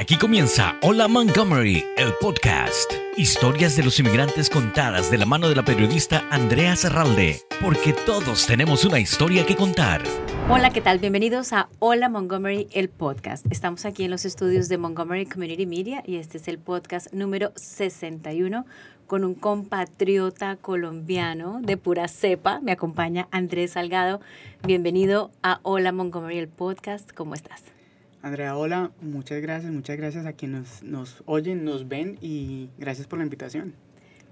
Aquí 0.00 0.16
comienza 0.16 0.78
Hola 0.80 1.08
Montgomery, 1.08 1.84
el 1.98 2.14
podcast. 2.22 2.90
Historias 3.18 3.76
de 3.76 3.82
los 3.82 4.00
inmigrantes 4.00 4.48
contadas 4.48 5.10
de 5.10 5.18
la 5.18 5.26
mano 5.26 5.50
de 5.50 5.54
la 5.54 5.62
periodista 5.62 6.26
Andrea 6.30 6.74
Serralde, 6.74 7.42
porque 7.60 7.92
todos 7.92 8.46
tenemos 8.46 8.86
una 8.86 8.98
historia 8.98 9.44
que 9.44 9.56
contar. 9.56 10.00
Hola, 10.48 10.70
¿qué 10.70 10.80
tal? 10.80 11.00
Bienvenidos 11.00 11.52
a 11.52 11.68
Hola 11.80 12.08
Montgomery, 12.08 12.66
el 12.72 12.88
podcast. 12.88 13.44
Estamos 13.52 13.84
aquí 13.84 14.04
en 14.04 14.10
los 14.10 14.24
estudios 14.24 14.70
de 14.70 14.78
Montgomery 14.78 15.26
Community 15.26 15.66
Media 15.66 16.02
y 16.06 16.16
este 16.16 16.38
es 16.38 16.48
el 16.48 16.58
podcast 16.58 17.12
número 17.12 17.52
61 17.56 18.64
con 19.06 19.22
un 19.22 19.34
compatriota 19.34 20.56
colombiano 20.56 21.60
de 21.60 21.76
pura 21.76 22.08
cepa. 22.08 22.60
Me 22.62 22.72
acompaña 22.72 23.28
Andrés 23.32 23.72
Salgado. 23.72 24.22
Bienvenido 24.66 25.30
a 25.42 25.60
Hola 25.62 25.92
Montgomery, 25.92 26.38
el 26.38 26.48
podcast. 26.48 27.12
¿Cómo 27.12 27.34
estás? 27.34 27.64
Andrea, 28.22 28.54
hola, 28.54 28.90
muchas 29.00 29.40
gracias, 29.40 29.72
muchas 29.72 29.96
gracias 29.96 30.26
a 30.26 30.34
quienes 30.34 30.82
nos, 30.82 31.22
oyen, 31.24 31.64
nos 31.64 31.88
ven 31.88 32.18
y 32.20 32.68
gracias 32.76 33.06
por 33.06 33.18
la 33.18 33.24
invitación. 33.24 33.72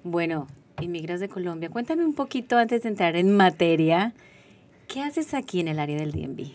Bueno, 0.04 0.46
inmigras 0.78 1.20
de 1.20 1.28
Colombia, 1.30 1.70
cuéntame 1.70 2.04
un 2.04 2.12
poquito 2.12 2.58
antes 2.58 2.82
de 2.82 2.90
entrar 2.90 3.16
en 3.16 3.34
materia, 3.34 4.12
¿qué 4.88 5.00
haces 5.00 5.32
aquí 5.32 5.60
en 5.60 5.68
el 5.68 5.78
área 5.78 5.96
del 5.96 6.12
DMV? 6.12 6.50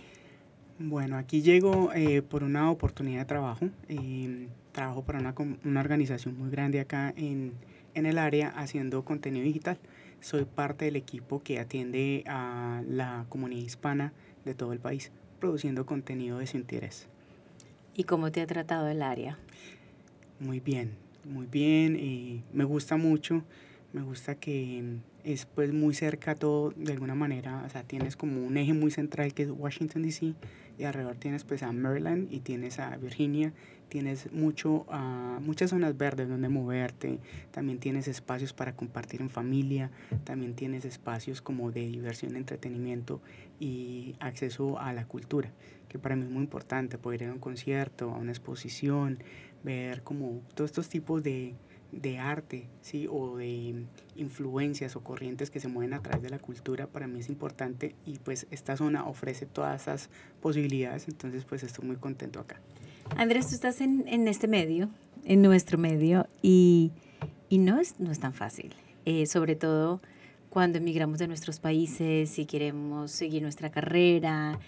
Bueno, 0.77 1.17
aquí 1.17 1.41
llego 1.41 1.91
eh, 1.93 2.21
por 2.21 2.43
una 2.43 2.69
oportunidad 2.69 3.19
de 3.19 3.25
trabajo. 3.25 3.69
Eh, 3.87 4.47
trabajo 4.71 5.03
para 5.03 5.19
una, 5.19 5.33
una, 5.63 5.79
organización 5.79 6.37
muy 6.37 6.51
grande 6.51 6.79
acá 6.79 7.13
en, 7.15 7.53
en 7.95 8.05
el 8.05 8.19
área 8.19 8.49
haciendo 8.49 9.03
contenido 9.05 9.45
digital. 9.45 9.79
Soy 10.19 10.45
parte 10.45 10.85
del 10.85 10.97
equipo 10.97 11.41
que 11.41 11.59
atiende 11.59 12.23
a 12.27 12.83
la 12.87 13.25
comunidad 13.29 13.63
hispana 13.63 14.13
de 14.45 14.53
todo 14.53 14.71
el 14.71 14.79
país, 14.79 15.11
produciendo 15.39 15.85
contenido 15.85 16.37
de 16.37 16.47
su 16.47 16.57
interés. 16.57 17.07
¿Y 17.95 18.05
cómo 18.05 18.31
te 18.31 18.41
ha 18.41 18.47
tratado 18.47 18.87
el 18.87 19.03
área? 19.03 19.37
Muy 20.39 20.59
bien, 20.59 20.93
muy 21.25 21.45
bien. 21.45 21.95
y 21.95 22.43
me 22.51 22.63
gusta 22.63 22.97
mucho. 22.97 23.43
Me 23.93 24.01
gusta 24.01 24.33
que 24.33 24.97
es 25.23 25.45
pues 25.45 25.71
muy 25.71 25.93
cerca 25.93 26.33
todo 26.33 26.73
de 26.75 26.93
alguna 26.93 27.13
manera. 27.13 27.63
O 27.63 27.69
sea, 27.69 27.83
tienes 27.83 28.15
como 28.15 28.43
un 28.43 28.57
eje 28.57 28.73
muy 28.73 28.89
central 28.89 29.35
que 29.35 29.43
es 29.43 29.51
Washington 29.51 30.01
DC 30.01 30.33
y 30.79 30.83
alrededor 30.83 31.17
tienes 31.17 31.43
pues 31.43 31.61
a 31.61 31.71
Maryland 31.71 32.33
y 32.33 32.39
tienes 32.39 32.79
a 32.79 32.97
Virginia. 32.97 33.53
Tienes 33.89 34.33
mucho, 34.33 34.87
muchas 35.41 35.69
zonas 35.69 35.95
verdes 35.95 36.27
donde 36.27 36.49
moverte. 36.49 37.19
También 37.51 37.77
tienes 37.77 38.07
espacios 38.07 38.51
para 38.51 38.75
compartir 38.75 39.21
en 39.21 39.29
familia. 39.29 39.91
También 40.23 40.55
tienes 40.55 40.83
espacios 40.83 41.43
como 41.43 41.71
de 41.71 41.81
diversión, 41.81 42.35
entretenimiento 42.35 43.21
y 43.59 44.15
acceso 44.19 44.79
a 44.79 44.93
la 44.93 45.05
cultura 45.05 45.51
que 45.93 45.99
para 45.99 46.15
mí 46.15 46.23
es 46.23 46.31
muy 46.31 46.41
importante, 46.41 46.97
poder 46.97 47.21
ir 47.21 47.29
a 47.29 47.33
un 47.33 47.39
concierto, 47.39 48.09
a 48.09 48.17
una 48.17 48.31
exposición, 48.31 49.19
ver 49.63 50.01
como 50.01 50.41
todos 50.55 50.71
estos 50.71 50.89
tipos 50.89 51.21
de, 51.21 51.53
de 51.91 52.17
arte, 52.17 52.67
¿sí? 52.81 53.07
O 53.07 53.37
de 53.37 53.85
influencias 54.15 54.95
o 54.95 55.03
corrientes 55.03 55.51
que 55.51 55.59
se 55.59 55.67
mueven 55.67 55.93
a 55.93 56.01
través 56.01 56.23
de 56.23 56.31
la 56.31 56.39
cultura, 56.39 56.87
para 56.87 57.05
mí 57.05 57.19
es 57.19 57.29
importante 57.29 57.95
y 58.07 58.17
pues 58.17 58.47
esta 58.49 58.75
zona 58.75 59.05
ofrece 59.05 59.45
todas 59.45 59.83
esas 59.83 60.09
posibilidades, 60.41 61.07
entonces 61.07 61.45
pues 61.45 61.61
estoy 61.61 61.85
muy 61.85 61.97
contento 61.97 62.39
acá. 62.39 62.59
Andrés, 63.15 63.49
tú 63.49 63.53
estás 63.53 63.79
en, 63.79 64.03
en 64.07 64.27
este 64.27 64.47
medio, 64.47 64.89
en 65.25 65.43
nuestro 65.43 65.77
medio, 65.77 66.25
y, 66.41 66.91
y 67.49 67.59
no, 67.59 67.79
es, 67.79 67.99
no 67.99 68.11
es 68.11 68.19
tan 68.19 68.33
fácil, 68.33 68.73
eh, 69.05 69.27
sobre 69.27 69.55
todo 69.55 70.01
cuando 70.49 70.79
emigramos 70.79 71.19
de 71.19 71.27
nuestros 71.27 71.59
países 71.59 72.39
y 72.39 72.47
queremos 72.47 73.11
seguir 73.11 73.43
nuestra 73.43 73.69
carrera, 73.69 74.59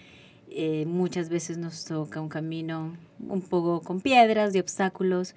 eh, 0.50 0.84
muchas 0.86 1.28
veces 1.28 1.58
nos 1.58 1.84
toca 1.84 2.20
un 2.20 2.28
camino 2.28 2.96
un 3.18 3.42
poco 3.42 3.80
con 3.80 4.00
piedras 4.00 4.54
y 4.54 4.58
obstáculos. 4.58 5.34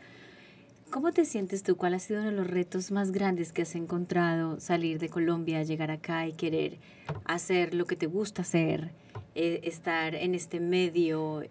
¿Cómo 0.92 1.12
te 1.12 1.26
sientes 1.26 1.62
tú? 1.62 1.78
¿Cuál 1.78 1.94
ha 1.94 2.00
sido 2.00 2.22
uno 2.22 2.32
de 2.32 2.36
los 2.36 2.48
retos 2.48 2.90
más 2.92 3.12
grandes 3.12 3.52
que 3.52 3.62
has 3.62 3.76
encontrado 3.76 4.60
salir 4.60 4.98
de 4.98 5.10
Colombia, 5.10 5.62
llegar 5.62 5.92
acá 5.92 6.26
y 6.26 6.34
querer 6.34 6.80
hacer 7.26 7.76
lo 7.76 7.86
que 7.86 7.96
te 7.96 8.08
gusta 8.08 8.42
hacer, 8.42 8.90
eh, 9.36 9.62
estar 9.64 10.16
en 10.16 10.34
este 10.34 10.60
medio? 10.60 11.44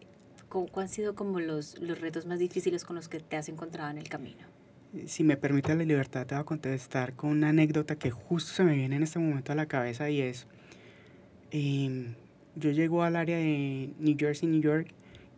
¿Cuáles 0.49 0.77
han 0.77 0.89
sido 0.89 1.15
como 1.15 1.39
los, 1.39 1.79
los 1.79 2.01
retos 2.01 2.27
más 2.27 2.39
difíciles 2.39 2.85
con 2.85 2.97
los 2.97 3.09
que 3.09 3.21
te 3.21 3.37
has 3.37 3.49
encontrado 3.49 3.91
en 3.91 3.99
el 3.99 4.09
camino? 4.09 4.45
Si 5.07 5.23
me 5.23 5.37
permite 5.37 5.75
la 5.75 5.85
libertad, 5.85 6.27
te 6.27 6.35
voy 6.35 6.43
a 6.43 6.45
contestar 6.45 7.15
con 7.15 7.31
una 7.31 7.51
anécdota 7.51 7.97
que 7.97 8.11
justo 8.11 8.53
se 8.53 8.65
me 8.65 8.75
viene 8.75 8.97
en 8.97 9.03
este 9.03 9.19
momento 9.19 9.53
a 9.53 9.55
la 9.55 9.67
cabeza 9.67 10.09
y 10.09 10.23
es, 10.23 10.47
eh, 11.51 12.15
yo 12.59 12.71
llego 12.71 13.03
al 13.03 13.17
área 13.17 13.37
de 13.37 13.91
New 13.99 14.17
Jersey, 14.19 14.49
New 14.49 14.61
York, 14.61 14.89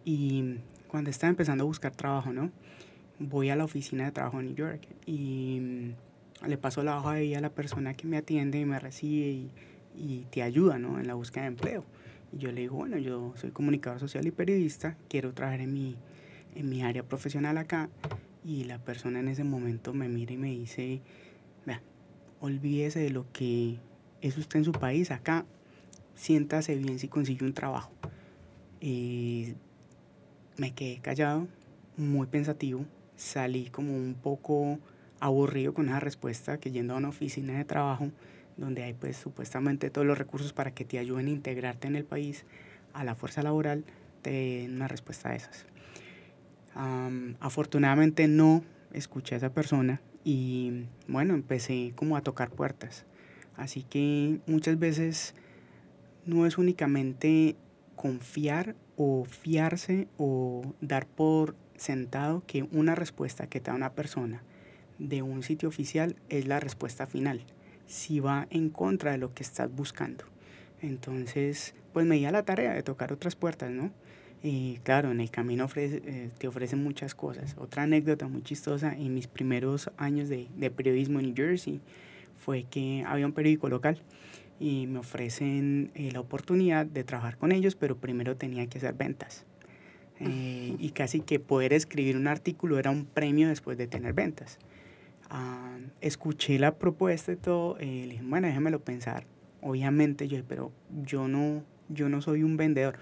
y 0.04 0.56
cuando 0.88 1.10
estaba 1.10 1.30
empezando 1.30 1.64
a 1.64 1.66
buscar 1.66 1.94
trabajo, 1.94 2.32
¿no? 2.32 2.50
Voy 3.18 3.50
a 3.50 3.56
la 3.56 3.64
oficina 3.64 4.04
de 4.04 4.12
trabajo 4.12 4.40
en 4.40 4.46
New 4.46 4.54
York 4.54 4.86
y 5.04 5.58
mm, 5.60 6.48
le 6.48 6.56
paso 6.56 6.82
la 6.82 6.98
hoja 6.98 7.12
ahí 7.12 7.34
a 7.34 7.40
la 7.40 7.50
persona 7.50 7.94
que 7.94 8.06
me 8.06 8.16
atiende 8.16 8.58
y 8.58 8.64
me 8.64 8.78
recibe 8.78 9.28
y, 9.28 9.50
y 9.94 10.26
te 10.30 10.42
ayuda, 10.42 10.78
¿no? 10.78 10.98
En 10.98 11.06
la 11.06 11.14
búsqueda 11.14 11.42
de 11.42 11.48
empleo. 11.48 11.84
Y 12.32 12.38
yo 12.38 12.50
le 12.50 12.62
digo, 12.62 12.76
bueno, 12.76 12.96
yo 12.96 13.34
soy 13.36 13.50
comunicador 13.50 14.00
social 14.00 14.26
y 14.26 14.30
periodista, 14.30 14.96
quiero 15.08 15.34
trabajar 15.34 15.60
en 15.60 15.74
mi, 15.74 15.96
en 16.54 16.68
mi 16.68 16.82
área 16.82 17.02
profesional 17.02 17.58
acá. 17.58 17.90
Y 18.42 18.64
la 18.64 18.78
persona 18.78 19.20
en 19.20 19.28
ese 19.28 19.44
momento 19.44 19.92
me 19.92 20.08
mira 20.08 20.32
y 20.32 20.38
me 20.38 20.48
dice, 20.48 21.02
vea, 21.66 21.82
olvídese 22.40 23.00
de 23.00 23.10
lo 23.10 23.30
que 23.32 23.76
es 24.22 24.38
usted 24.38 24.60
en 24.60 24.64
su 24.64 24.72
país, 24.72 25.10
acá 25.10 25.44
siéntase 26.20 26.76
bien 26.76 26.98
si 26.98 27.08
consigue 27.08 27.46
un 27.46 27.54
trabajo. 27.54 27.92
Y 28.78 29.54
me 30.58 30.74
quedé 30.74 30.98
callado, 30.98 31.48
muy 31.96 32.26
pensativo, 32.26 32.84
salí 33.16 33.70
como 33.70 33.96
un 33.96 34.14
poco 34.14 34.78
aburrido 35.18 35.72
con 35.72 35.88
esa 35.88 35.98
respuesta 36.00 36.58
que 36.58 36.70
yendo 36.70 36.94
a 36.94 36.98
una 36.98 37.08
oficina 37.08 37.56
de 37.56 37.64
trabajo 37.64 38.10
donde 38.58 38.82
hay 38.82 38.92
pues 38.92 39.16
supuestamente 39.16 39.88
todos 39.88 40.06
los 40.06 40.18
recursos 40.18 40.52
para 40.52 40.72
que 40.74 40.84
te 40.84 40.98
ayuden 40.98 41.26
a 41.26 41.30
integrarte 41.30 41.88
en 41.88 41.96
el 41.96 42.04
país, 42.04 42.44
a 42.92 43.02
la 43.02 43.14
fuerza 43.14 43.42
laboral, 43.42 43.84
te 44.20 44.30
den 44.30 44.74
una 44.76 44.88
respuesta 44.88 45.30
de 45.30 45.36
esas. 45.36 45.64
afortunadamente 47.40 48.28
no 48.28 48.62
escuché 48.92 49.36
a 49.36 49.38
esa 49.38 49.54
persona 49.54 50.02
y 50.22 50.84
bueno, 51.08 51.32
empecé 51.32 51.92
como 51.96 52.16
a 52.18 52.20
tocar 52.20 52.50
puertas. 52.50 53.06
Así 53.56 53.84
que 53.84 54.40
muchas 54.46 54.78
veces 54.78 55.34
no 56.24 56.46
es 56.46 56.58
únicamente 56.58 57.56
confiar 57.96 58.76
o 58.96 59.24
fiarse 59.24 60.08
o 60.18 60.74
dar 60.80 61.06
por 61.06 61.54
sentado 61.76 62.42
que 62.46 62.62
una 62.72 62.94
respuesta 62.94 63.46
que 63.46 63.60
te 63.60 63.70
da 63.70 63.76
una 63.76 63.92
persona 63.92 64.42
de 64.98 65.22
un 65.22 65.42
sitio 65.42 65.68
oficial 65.68 66.16
es 66.28 66.46
la 66.46 66.60
respuesta 66.60 67.06
final, 67.06 67.44
si 67.86 68.20
va 68.20 68.46
en 68.50 68.70
contra 68.70 69.12
de 69.12 69.18
lo 69.18 69.34
que 69.34 69.42
estás 69.42 69.74
buscando. 69.74 70.24
Entonces, 70.82 71.74
pues 71.92 72.06
me 72.06 72.16
di 72.16 72.24
a 72.24 72.30
la 72.30 72.44
tarea 72.44 72.72
de 72.72 72.82
tocar 72.82 73.12
otras 73.12 73.36
puertas, 73.36 73.70
¿no? 73.70 73.90
Y 74.42 74.78
claro, 74.78 75.10
en 75.10 75.20
el 75.20 75.30
camino 75.30 75.68
eh, 75.76 76.30
te 76.38 76.48
ofrecen 76.48 76.82
muchas 76.82 77.14
cosas. 77.14 77.54
Otra 77.58 77.82
anécdota 77.82 78.28
muy 78.28 78.42
chistosa, 78.42 78.94
en 78.94 79.12
mis 79.12 79.26
primeros 79.26 79.90
años 79.98 80.28
de 80.30 80.70
periodismo 80.70 81.20
en 81.20 81.26
New 81.26 81.34
Jersey, 81.36 81.80
fue 82.36 82.64
que 82.64 83.04
había 83.06 83.26
un 83.26 83.32
periódico 83.32 83.68
local 83.68 84.00
y 84.60 84.86
me 84.86 84.98
ofrecen 84.98 85.90
eh, 85.94 86.10
la 86.12 86.20
oportunidad 86.20 86.84
de 86.84 87.02
trabajar 87.02 87.38
con 87.38 87.50
ellos, 87.50 87.74
pero 87.74 87.96
primero 87.96 88.36
tenía 88.36 88.66
que 88.66 88.78
hacer 88.78 88.92
ventas. 88.92 89.46
Eh, 90.20 90.76
y 90.78 90.90
casi 90.90 91.20
que 91.20 91.40
poder 91.40 91.72
escribir 91.72 92.18
un 92.18 92.26
artículo 92.26 92.78
era 92.78 92.90
un 92.90 93.06
premio 93.06 93.48
después 93.48 93.78
de 93.78 93.86
tener 93.86 94.12
ventas. 94.12 94.58
Ah, 95.30 95.78
escuché 96.02 96.58
la 96.58 96.74
propuesta 96.74 97.32
y 97.32 97.36
todo, 97.36 97.78
eh, 97.78 98.04
le 98.06 98.12
dije, 98.12 98.22
bueno, 98.22 98.48
déjamelo 98.48 98.80
pensar. 98.80 99.24
Obviamente 99.62 100.28
yo, 100.28 100.42
pero 100.46 100.72
yo 101.04 101.26
no, 101.26 101.64
yo 101.88 102.10
no 102.10 102.20
soy 102.20 102.42
un 102.42 102.58
vendedor. 102.58 102.98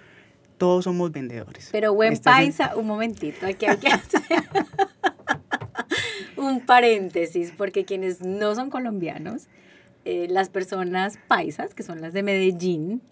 Todos 0.59 0.85
somos 0.85 1.11
vendedores. 1.11 1.71
Pero 1.73 1.93
buen 1.93 2.17
paisa, 2.19 2.77
un 2.77 2.87
momentito, 2.87 3.47
aquí 3.47 3.67
hay 3.67 3.79
que 3.79 3.89
hacer 3.89 4.23
un 6.37 6.61
paréntesis, 6.61 7.53
porque 7.57 7.85
quienes 7.85 8.21
no 8.21 8.55
son 8.55 8.71
colombianos, 8.71 9.49
eh, 10.11 10.27
las 10.27 10.49
personas 10.49 11.19
paisas, 11.29 11.75
que 11.75 11.83
son 11.83 12.01
las 12.01 12.15
de 12.15 12.23
Medellín, 12.23 13.03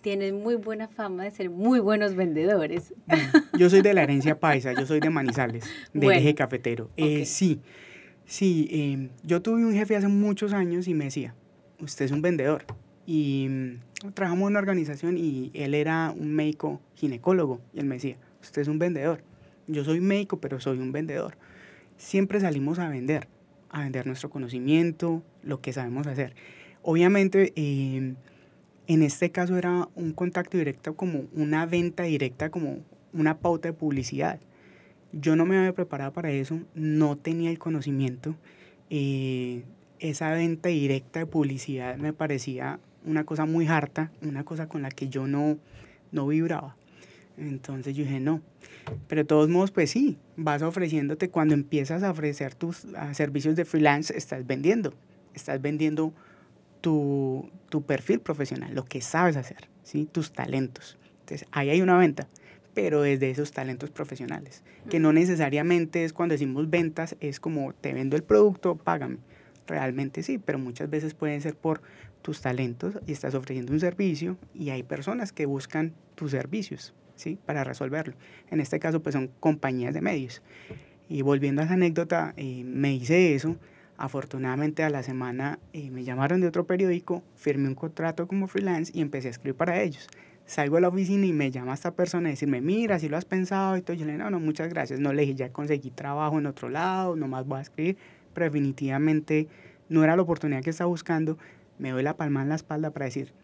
tienen 0.00 0.42
muy 0.42 0.56
buena 0.56 0.88
fama 0.88 1.22
de 1.22 1.30
ser 1.30 1.50
muy 1.50 1.78
buenos 1.78 2.16
vendedores. 2.16 2.92
Mm, 3.06 3.56
yo 3.58 3.70
soy 3.70 3.80
de 3.80 3.94
la 3.94 4.02
herencia 4.02 4.40
paisa, 4.40 4.72
yo 4.72 4.86
soy 4.86 4.98
de 4.98 5.08
Manizales, 5.08 5.70
del 5.94 6.10
eje 6.10 6.34
cafetero. 6.34 6.90
Eh, 6.96 7.26
sí, 7.26 7.60
sí, 8.24 8.66
em, 8.72 9.10
yo 9.22 9.40
tuve 9.40 9.64
un 9.64 9.72
jefe 9.72 9.94
hace 9.94 10.08
muchos 10.08 10.52
años 10.52 10.88
y 10.88 10.94
me 10.94 11.04
decía, 11.04 11.36
usted 11.78 12.06
es 12.06 12.10
un 12.10 12.22
vendedor. 12.22 12.64
Y 13.06 13.46
mm, 13.48 14.10
trabajamos 14.12 14.48
en 14.48 14.50
una 14.54 14.58
organización 14.58 15.16
y 15.16 15.52
él 15.54 15.74
era 15.74 16.12
un 16.18 16.34
médico 16.34 16.80
ginecólogo 16.96 17.60
y 17.72 17.78
él 17.78 17.84
me 17.84 17.94
decía, 17.94 18.16
usted 18.42 18.62
es 18.62 18.68
un 18.68 18.80
vendedor. 18.80 19.22
Yo 19.68 19.84
soy 19.84 20.00
médico, 20.00 20.40
pero 20.40 20.58
soy 20.58 20.80
un 20.80 20.90
vendedor. 20.90 21.36
Siempre 21.96 22.40
salimos 22.40 22.80
a 22.80 22.88
vender 22.88 23.28
a 23.70 23.80
vender 23.80 24.06
nuestro 24.06 24.30
conocimiento, 24.30 25.22
lo 25.42 25.60
que 25.60 25.72
sabemos 25.72 26.06
hacer. 26.06 26.34
Obviamente, 26.82 27.52
em, 27.56 28.16
en 28.86 29.02
este 29.02 29.30
caso 29.30 29.56
era 29.56 29.88
un 29.94 30.12
contacto 30.12 30.58
directo 30.58 30.94
como 30.94 31.24
una 31.32 31.66
venta 31.66 32.04
directa, 32.04 32.50
como 32.50 32.80
una 33.12 33.38
pauta 33.38 33.68
de 33.68 33.72
publicidad. 33.72 34.40
Yo 35.12 35.36
no 35.36 35.46
me 35.46 35.58
había 35.58 35.74
preparado 35.74 36.12
para 36.12 36.30
eso, 36.30 36.60
no 36.74 37.16
tenía 37.16 37.50
el 37.50 37.58
conocimiento. 37.58 38.34
Eh, 38.90 39.62
esa 39.98 40.30
venta 40.32 40.68
directa 40.70 41.20
de 41.20 41.26
publicidad 41.26 41.96
me 41.96 42.12
parecía 42.12 42.80
una 43.04 43.24
cosa 43.24 43.44
muy 43.44 43.66
harta, 43.66 44.10
una 44.22 44.44
cosa 44.44 44.68
con 44.68 44.82
la 44.82 44.90
que 44.90 45.08
yo 45.08 45.26
no, 45.26 45.58
no 46.12 46.26
vibraba. 46.26 46.76
Entonces 47.36 47.94
yo 47.94 48.04
dije, 48.04 48.20
no. 48.20 48.40
Pero 49.08 49.22
de 49.22 49.26
todos 49.26 49.48
modos, 49.48 49.70
pues 49.70 49.90
sí, 49.90 50.18
vas 50.42 50.62
ofreciéndote, 50.62 51.30
cuando 51.30 51.54
empiezas 51.54 52.02
a 52.02 52.10
ofrecer 52.10 52.54
tus 52.54 52.86
servicios 53.12 53.56
de 53.56 53.64
freelance, 53.64 54.16
estás 54.16 54.46
vendiendo. 54.46 54.94
Estás 55.34 55.60
vendiendo 55.60 56.12
tu, 56.80 57.50
tu, 57.68 57.82
perfil 57.82 58.20
profesional, 58.20 58.74
lo 58.74 58.84
que 58.84 59.00
sabes 59.00 59.36
hacer, 59.36 59.68
¿sí? 59.82 60.08
tus 60.10 60.32
talentos. 60.32 60.98
Entonces, 61.20 61.46
ahí 61.52 61.70
hay 61.70 61.82
una 61.82 61.96
venta, 61.98 62.26
pero 62.74 63.02
desde 63.02 63.30
esos 63.30 63.52
talentos 63.52 63.90
profesionales, 63.90 64.62
que 64.88 64.98
no 64.98 65.12
necesariamente 65.12 66.04
es 66.04 66.12
cuando 66.12 66.32
decimos 66.32 66.70
ventas, 66.70 67.16
es 67.20 67.38
como 67.38 67.72
te 67.74 67.92
vendo 67.92 68.16
el 68.16 68.22
producto, 68.22 68.76
págame. 68.76 69.18
Realmente 69.66 70.22
sí, 70.24 70.38
pero 70.38 70.58
muchas 70.58 70.90
veces 70.90 71.14
pueden 71.14 71.40
ser 71.40 71.54
por 71.54 71.80
tus 72.22 72.40
talentos 72.40 72.98
y 73.06 73.12
estás 73.12 73.34
ofreciendo 73.34 73.72
un 73.72 73.80
servicio 73.80 74.36
y 74.52 74.70
hay 74.70 74.82
personas 74.82 75.32
que 75.32 75.46
buscan 75.46 75.92
tus 76.16 76.32
servicios. 76.32 76.92
¿Sí? 77.20 77.38
Para 77.46 77.64
resolverlo. 77.64 78.14
En 78.50 78.60
este 78.60 78.78
caso, 78.78 79.00
pues 79.02 79.14
son 79.14 79.30
compañías 79.40 79.94
de 79.94 80.00
medios. 80.00 80.42
Y 81.08 81.22
volviendo 81.22 81.60
a 81.60 81.64
esa 81.64 81.74
anécdota, 81.74 82.34
eh, 82.36 82.62
me 82.64 82.94
hice 82.94 83.34
eso. 83.34 83.56
Afortunadamente 83.96 84.82
a 84.82 84.88
la 84.88 85.02
semana 85.02 85.58
eh, 85.74 85.90
me 85.90 86.04
llamaron 86.04 86.40
de 86.40 86.46
otro 86.46 86.66
periódico, 86.66 87.22
firmé 87.34 87.68
un 87.68 87.74
contrato 87.74 88.26
como 88.26 88.46
freelance 88.46 88.90
y 88.94 89.02
empecé 89.02 89.28
a 89.28 89.32
escribir 89.32 89.56
para 89.56 89.82
ellos. 89.82 90.08
Salgo 90.46 90.78
a 90.78 90.80
la 90.80 90.88
oficina 90.88 91.26
y 91.26 91.32
me 91.32 91.50
llama 91.50 91.74
esta 91.74 91.94
persona 91.94 92.28
a 92.28 92.30
decirme, 92.30 92.60
mira, 92.60 92.98
si 92.98 93.08
lo 93.08 93.16
has 93.16 93.24
pensado 93.26 93.76
y 93.76 93.82
todo. 93.82 93.94
Yo 93.94 94.06
le 94.06 94.12
digo, 94.12 94.24
no, 94.24 94.30
no, 94.30 94.40
muchas 94.40 94.70
gracias. 94.70 95.00
No 95.00 95.12
le 95.12 95.22
dije, 95.22 95.34
ya 95.34 95.52
conseguí 95.52 95.90
trabajo 95.90 96.38
en 96.38 96.46
otro 96.46 96.70
lado, 96.70 97.14
nomás 97.14 97.46
voy 97.46 97.58
a 97.58 97.62
escribir. 97.62 97.98
Pero 98.32 98.44
definitivamente 98.44 99.48
no 99.88 100.02
era 100.02 100.16
la 100.16 100.22
oportunidad 100.22 100.62
que 100.62 100.70
estaba 100.70 100.88
buscando. 100.88 101.36
Me 101.78 101.90
doy 101.90 102.02
la 102.02 102.16
palma 102.16 102.42
en 102.42 102.48
la 102.48 102.54
espalda 102.54 102.90
para 102.90 103.04
decir, 103.04 103.34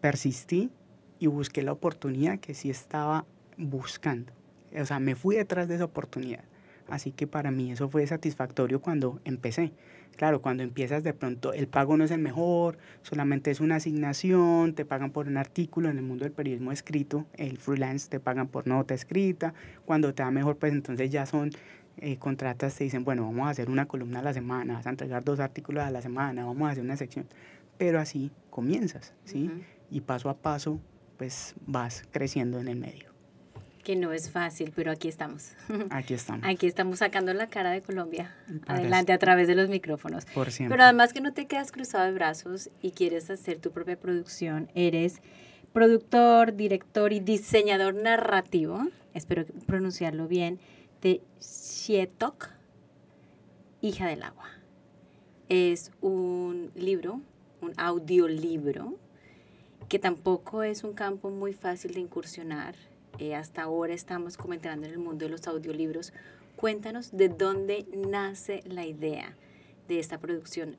persistí, 0.00 0.70
y 1.24 1.26
busqué 1.26 1.62
la 1.62 1.72
oportunidad 1.72 2.38
que 2.38 2.52
sí 2.52 2.68
estaba 2.68 3.24
buscando. 3.56 4.30
O 4.78 4.84
sea, 4.84 4.98
me 4.98 5.14
fui 5.14 5.36
detrás 5.36 5.68
de 5.68 5.76
esa 5.76 5.86
oportunidad. 5.86 6.44
Así 6.86 7.12
que 7.12 7.26
para 7.26 7.50
mí 7.50 7.72
eso 7.72 7.88
fue 7.88 8.06
satisfactorio 8.06 8.82
cuando 8.82 9.22
empecé. 9.24 9.72
Claro, 10.16 10.42
cuando 10.42 10.62
empiezas 10.62 11.02
de 11.02 11.14
pronto 11.14 11.54
el 11.54 11.66
pago 11.66 11.96
no 11.96 12.04
es 12.04 12.10
el 12.10 12.20
mejor, 12.20 12.76
solamente 13.00 13.50
es 13.50 13.60
una 13.60 13.76
asignación, 13.76 14.74
te 14.74 14.84
pagan 14.84 15.12
por 15.12 15.26
un 15.26 15.38
artículo 15.38 15.88
en 15.88 15.96
el 15.96 16.04
mundo 16.04 16.24
del 16.24 16.32
periodismo 16.32 16.72
escrito, 16.72 17.24
el 17.32 17.56
freelance 17.56 18.10
te 18.10 18.20
pagan 18.20 18.48
por 18.48 18.66
nota 18.66 18.92
escrita, 18.92 19.54
cuando 19.86 20.12
te 20.12 20.22
da 20.22 20.30
mejor 20.30 20.58
pues 20.58 20.74
entonces 20.74 21.10
ya 21.10 21.24
son 21.24 21.50
eh, 21.96 22.18
contratas, 22.18 22.76
te 22.76 22.84
dicen, 22.84 23.02
bueno, 23.02 23.24
vamos 23.24 23.48
a 23.48 23.50
hacer 23.50 23.70
una 23.70 23.86
columna 23.86 24.20
a 24.20 24.22
la 24.22 24.34
semana, 24.34 24.74
vas 24.74 24.86
a 24.86 24.90
entregar 24.90 25.24
dos 25.24 25.40
artículos 25.40 25.82
a 25.82 25.90
la 25.90 26.02
semana, 26.02 26.44
vamos 26.44 26.68
a 26.68 26.72
hacer 26.72 26.84
una 26.84 26.96
sección, 26.96 27.26
pero 27.78 27.98
así 27.98 28.30
comienzas, 28.50 29.14
¿sí? 29.24 29.50
Y 29.90 30.02
paso 30.02 30.28
a 30.28 30.36
paso 30.36 30.80
pues 31.16 31.54
vas 31.66 32.04
creciendo 32.10 32.58
en 32.58 32.68
el 32.68 32.76
medio. 32.76 33.12
Que 33.82 33.96
no 33.96 34.12
es 34.12 34.30
fácil, 34.30 34.72
pero 34.74 34.90
aquí 34.90 35.08
estamos. 35.08 35.52
Aquí 35.90 36.14
estamos. 36.14 36.46
Aquí 36.46 36.66
estamos 36.66 37.00
sacando 37.00 37.34
la 37.34 37.48
cara 37.48 37.70
de 37.70 37.82
Colombia 37.82 38.34
adelante 38.66 39.12
a 39.12 39.18
través 39.18 39.46
de 39.46 39.54
los 39.54 39.68
micrófonos. 39.68 40.24
Por 40.24 40.50
siempre. 40.50 40.74
Pero 40.74 40.84
además 40.84 41.12
que 41.12 41.20
no 41.20 41.34
te 41.34 41.46
quedas 41.46 41.70
cruzado 41.70 42.06
de 42.06 42.12
brazos 42.12 42.70
y 42.80 42.92
quieres 42.92 43.28
hacer 43.28 43.58
tu 43.58 43.72
propia 43.72 44.00
producción, 44.00 44.70
eres 44.74 45.20
productor, 45.74 46.54
director 46.54 47.12
y 47.12 47.20
diseñador 47.20 47.94
narrativo, 47.94 48.86
espero 49.12 49.44
pronunciarlo 49.66 50.28
bien, 50.28 50.60
de 51.02 51.20
Shietok, 51.40 52.50
Hija 53.82 54.06
del 54.06 54.22
Agua. 54.22 54.48
Es 55.50 55.90
un 56.00 56.70
libro, 56.74 57.20
un 57.60 57.74
audiolibro 57.76 58.94
que 59.88 59.98
tampoco 59.98 60.62
es 60.62 60.84
un 60.84 60.94
campo 60.94 61.30
muy 61.30 61.52
fácil 61.52 61.94
de 61.94 62.00
incursionar. 62.00 62.74
Eh, 63.18 63.34
hasta 63.34 63.62
ahora 63.62 63.94
estamos 63.94 64.36
comentando 64.36 64.86
en 64.86 64.92
el 64.92 64.98
mundo 64.98 65.24
de 65.24 65.30
los 65.30 65.46
audiolibros. 65.46 66.12
Cuéntanos 66.56 67.16
de 67.16 67.28
dónde 67.28 67.86
nace 67.94 68.62
la 68.66 68.84
idea 68.84 69.36
de 69.88 69.98
esta 69.98 70.18
producción 70.18 70.76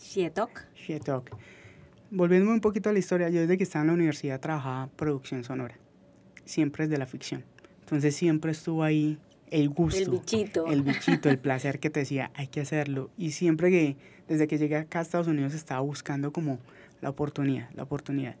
Shietok. 0.00 0.64
Shietok. 0.74 1.30
Volviéndome 2.10 2.54
un 2.54 2.60
poquito 2.60 2.88
a 2.88 2.92
la 2.92 2.98
historia, 2.98 3.28
yo 3.28 3.40
desde 3.40 3.56
que 3.56 3.64
estaba 3.64 3.82
en 3.82 3.88
la 3.88 3.94
universidad 3.94 4.40
trabajaba 4.40 4.88
producción 4.96 5.42
sonora. 5.42 5.76
Siempre 6.44 6.84
es 6.84 6.90
de 6.90 6.98
la 6.98 7.06
ficción. 7.06 7.44
Entonces 7.80 8.14
siempre 8.14 8.52
estuvo 8.52 8.84
ahí 8.84 9.18
el 9.50 9.68
gusto. 9.68 10.00
El 10.00 10.10
bichito. 10.10 10.66
El 10.68 10.82
bichito, 10.84 11.28
el 11.28 11.38
placer 11.38 11.80
que 11.80 11.90
te 11.90 12.00
decía, 12.00 12.30
hay 12.34 12.46
que 12.46 12.60
hacerlo. 12.60 13.10
Y 13.18 13.32
siempre 13.32 13.70
que, 13.70 13.96
desde 14.28 14.46
que 14.46 14.58
llegué 14.58 14.76
acá 14.76 15.00
a 15.00 15.02
Estados 15.02 15.26
Unidos, 15.26 15.54
estaba 15.54 15.80
buscando 15.80 16.32
como 16.32 16.58
la 17.00 17.10
oportunidad, 17.10 17.70
la 17.74 17.84
oportunidad. 17.84 18.36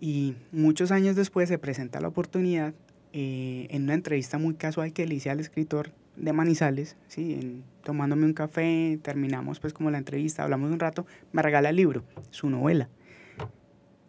Y 0.00 0.36
muchos 0.52 0.90
años 0.92 1.16
después 1.16 1.48
se 1.48 1.58
presenta 1.58 2.00
la 2.00 2.08
oportunidad 2.08 2.74
eh, 3.12 3.66
en 3.70 3.84
una 3.84 3.94
entrevista 3.94 4.38
muy 4.38 4.54
casual 4.54 4.92
que 4.92 5.06
le 5.06 5.14
hice 5.14 5.30
al 5.30 5.40
escritor 5.40 5.90
de 6.16 6.32
Manizales, 6.32 6.96
¿sí? 7.06 7.62
tomándome 7.82 8.26
un 8.26 8.34
café, 8.34 8.98
terminamos 9.02 9.60
pues 9.60 9.72
como 9.72 9.90
la 9.90 9.98
entrevista, 9.98 10.42
hablamos 10.42 10.70
un 10.70 10.80
rato, 10.80 11.06
me 11.32 11.42
regala 11.42 11.70
el 11.70 11.76
libro, 11.76 12.02
su 12.30 12.50
novela. 12.50 12.88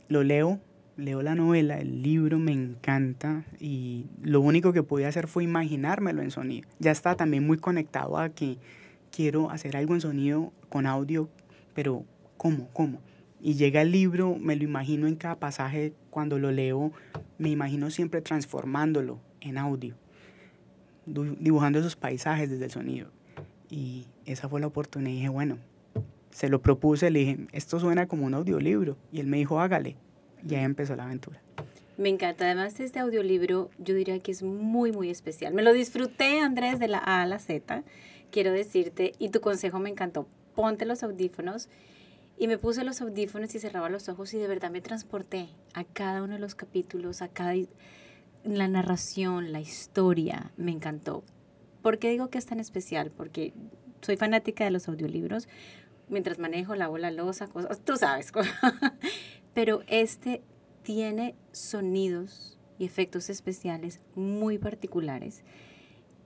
Lo 0.08 0.24
leo, 0.24 0.60
leo 0.98 1.22
la 1.22 1.36
novela, 1.36 1.80
el 1.80 2.02
libro 2.02 2.40
me 2.40 2.52
encanta 2.52 3.46
y 3.60 4.08
lo 4.22 4.42
único 4.42 4.74
que 4.74 4.84
pude 4.84 5.06
hacer 5.06 5.28
fue 5.28 5.44
imaginármelo 5.44 6.22
en 6.22 6.32
sonido. 6.32 6.68
Ya 6.80 6.92
está 6.92 7.16
también 7.16 7.46
muy 7.46 7.58
conectado 7.58 8.18
a 8.18 8.30
que 8.30 8.58
quiero 9.12 9.50
hacer 9.50 9.78
algo 9.78 9.94
en 9.94 10.02
sonido 10.02 10.52
con 10.70 10.86
audio, 10.88 11.30
pero 11.74 12.06
¿cómo? 12.38 12.68
¿Cómo? 12.74 13.00
Y 13.42 13.54
llega 13.56 13.82
el 13.82 13.92
libro, 13.92 14.36
me 14.38 14.56
lo 14.56 14.64
imagino 14.64 15.08
en 15.08 15.16
cada 15.16 15.36
pasaje, 15.38 15.94
cuando 16.10 16.40
lo 16.40 16.52
leo, 16.52 16.92
me 17.38 17.50
imagino 17.50 17.90
siempre 17.90 18.22
transformándolo 18.22 19.20
en 19.42 19.58
audio, 19.58 19.96
dibujando 21.06 21.80
esos 21.80 21.96
paisajes 21.96 22.50
desde 22.50 22.66
el 22.66 22.72
sonido. 22.72 23.10
Y 23.70 24.08
esa 24.26 24.50
fue 24.50 24.60
la 24.60 24.68
oportunidad 24.68 25.12
y 25.12 25.16
dije, 25.16 25.30
bueno, 25.30 25.58
se 26.32 26.50
lo 26.50 26.62
propuse, 26.62 27.10
le 27.12 27.20
dije, 27.20 27.38
esto 27.52 27.80
suena 27.80 28.08
como 28.08 28.26
un 28.26 28.34
audiolibro. 28.34 28.98
Y 29.12 29.20
él 29.20 29.28
me 29.28 29.38
dijo, 29.38 29.60
hágale. 29.60 29.96
Y 30.48 30.56
ahí 30.56 30.64
empezó 30.64 30.96
la 30.96 31.04
aventura. 31.04 31.42
Me 31.98 32.10
encanta. 32.10 32.46
Además, 32.46 32.80
este 32.80 33.00
audiolibro 33.00 33.70
yo 33.78 33.94
diría 33.94 34.20
que 34.20 34.32
es 34.32 34.42
muy, 34.42 34.92
muy 34.92 35.10
especial. 35.10 35.54
Me 35.54 35.64
lo 35.64 35.74
disfruté, 35.74 36.40
Andrés, 36.40 36.80
de 36.80 36.88
la 36.88 37.00
A 37.00 37.22
a 37.22 37.26
la 37.26 37.40
Z, 37.40 37.84
quiero 38.32 38.52
decirte, 38.52 39.14
y 39.20 39.30
tu 39.30 39.42
consejo 39.42 39.80
me 39.80 39.90
encantó. 39.90 40.28
Ponte 40.56 40.86
los 40.86 41.04
audífonos 41.04 41.70
y 42.40 42.48
me 42.48 42.58
puse 42.58 42.86
los 42.86 43.02
audífonos 43.02 43.54
y 43.54 43.60
cerraba 43.60 43.90
los 43.90 44.08
ojos 44.08 44.34
y 44.34 44.38
de 44.38 44.48
verdad 44.48 44.72
me 44.72 44.80
transporté 44.80 45.50
a 45.74 45.84
cada 45.84 46.24
uno 46.24 46.36
de 46.36 46.40
los 46.40 46.56
capítulos, 46.56 47.22
a 47.22 47.28
cada 47.28 47.54
la 48.46 48.68
narración, 48.70 49.52
la 49.52 49.60
historia, 49.60 50.54
me 50.56 50.72
encantó. 50.72 51.26
¿Por 51.82 52.00
qué 52.00 52.10
digo 52.10 52.30
que 52.30 52.38
es 52.38 52.46
tan 52.46 52.62
especial? 52.62 53.12
Porque 53.12 53.54
soy 54.02 54.16
fanática 54.16 54.64
de 54.64 54.72
los 54.72 54.88
audiolibros. 54.88 55.50
Mientras 56.08 56.40
manejo, 56.40 56.76
lavo 56.76 56.98
la 56.98 57.12
losa, 57.12 57.48
cosas, 57.48 57.82
tú 57.82 57.98
sabes. 57.98 58.32
Pero 59.54 59.82
este 59.88 60.42
tiene 60.82 61.36
sonidos 61.52 62.58
y 62.78 62.86
efectos 62.86 63.30
especiales 63.30 64.00
muy 64.16 64.58
particulares 64.58 65.44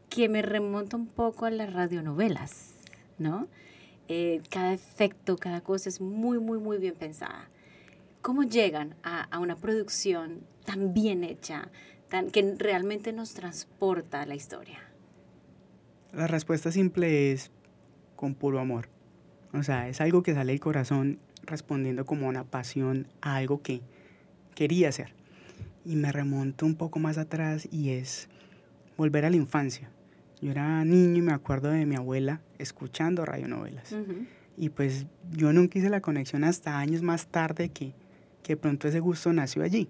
que 0.10 0.30
me 0.30 0.44
remonta 0.44 0.96
un 0.96 1.08
poco 1.08 1.48
a 1.48 1.50
las 1.50 1.74
radionovelas, 1.74 2.76
¿no? 3.18 3.48
Eh, 4.16 4.44
cada 4.52 4.74
efecto, 4.74 5.38
cada 5.38 5.62
cosa 5.62 5.90
es 5.90 6.00
muy, 6.00 6.38
muy, 6.38 6.60
muy 6.60 6.78
bien 6.78 6.94
pensada. 6.94 7.50
¿Cómo 8.22 8.44
llegan 8.44 8.94
a, 9.02 9.40
una 9.40 9.56
producción 9.56 10.42
tan 10.66 10.94
bien 10.94 11.24
hecha, 11.24 11.72
tan, 12.10 12.30
que 12.30 12.54
realmente 12.60 13.12
nos 13.12 13.34
transporta 13.34 14.22
a 14.22 14.28
la 14.28 14.36
historia? 14.36 14.78
La 16.12 16.28
respuesta 16.28 16.72
simple 16.72 17.32
es 17.32 17.50
con 18.16 18.36
puro 18.36 18.60
amor. 18.60 18.88
O 19.52 19.64
sea, 19.64 19.90
es 19.90 20.00
algo 20.00 20.22
que 20.22 20.36
sale 20.36 20.52
del 20.52 20.60
corazón 20.60 21.18
respondiendo 21.42 22.06
como 22.06 22.28
una 22.28 22.44
pasión 22.44 23.08
a 23.20 23.38
algo 23.38 23.64
que 23.64 23.82
quería 24.54 24.90
hacer. 24.90 25.16
Y 25.86 25.96
me 25.96 26.12
remonto 26.12 26.68
un 26.68 26.76
poco 26.76 27.00
más 27.00 27.18
atrás 27.18 27.68
y 27.72 27.90
es 27.90 28.30
volver 28.96 29.26
a 29.26 29.32
la 29.32 29.38
infancia. 29.38 29.90
Yo 30.44 30.52
era 30.52 30.84
niño 30.84 31.20
y 31.20 31.22
me 31.22 31.32
acuerdo 31.32 31.70
de 31.70 31.86
mi 31.86 31.96
abuela 31.96 32.42
escuchando 32.60 33.24
radionovelas. 33.24 33.96
Y 34.58 34.68
pues 34.68 35.06
yo 35.32 35.54
nunca 35.54 35.80
hice 35.80 35.90
la 35.90 36.02
conexión 36.02 36.44
hasta 36.44 36.78
años 36.80 37.02
más 37.02 37.28
tarde 37.28 37.70
que, 37.70 37.94
que 38.44 38.58
pronto 38.58 38.90
ese 38.90 39.00
gusto 39.00 39.32
nació 39.32 39.64
allí. 39.64 39.88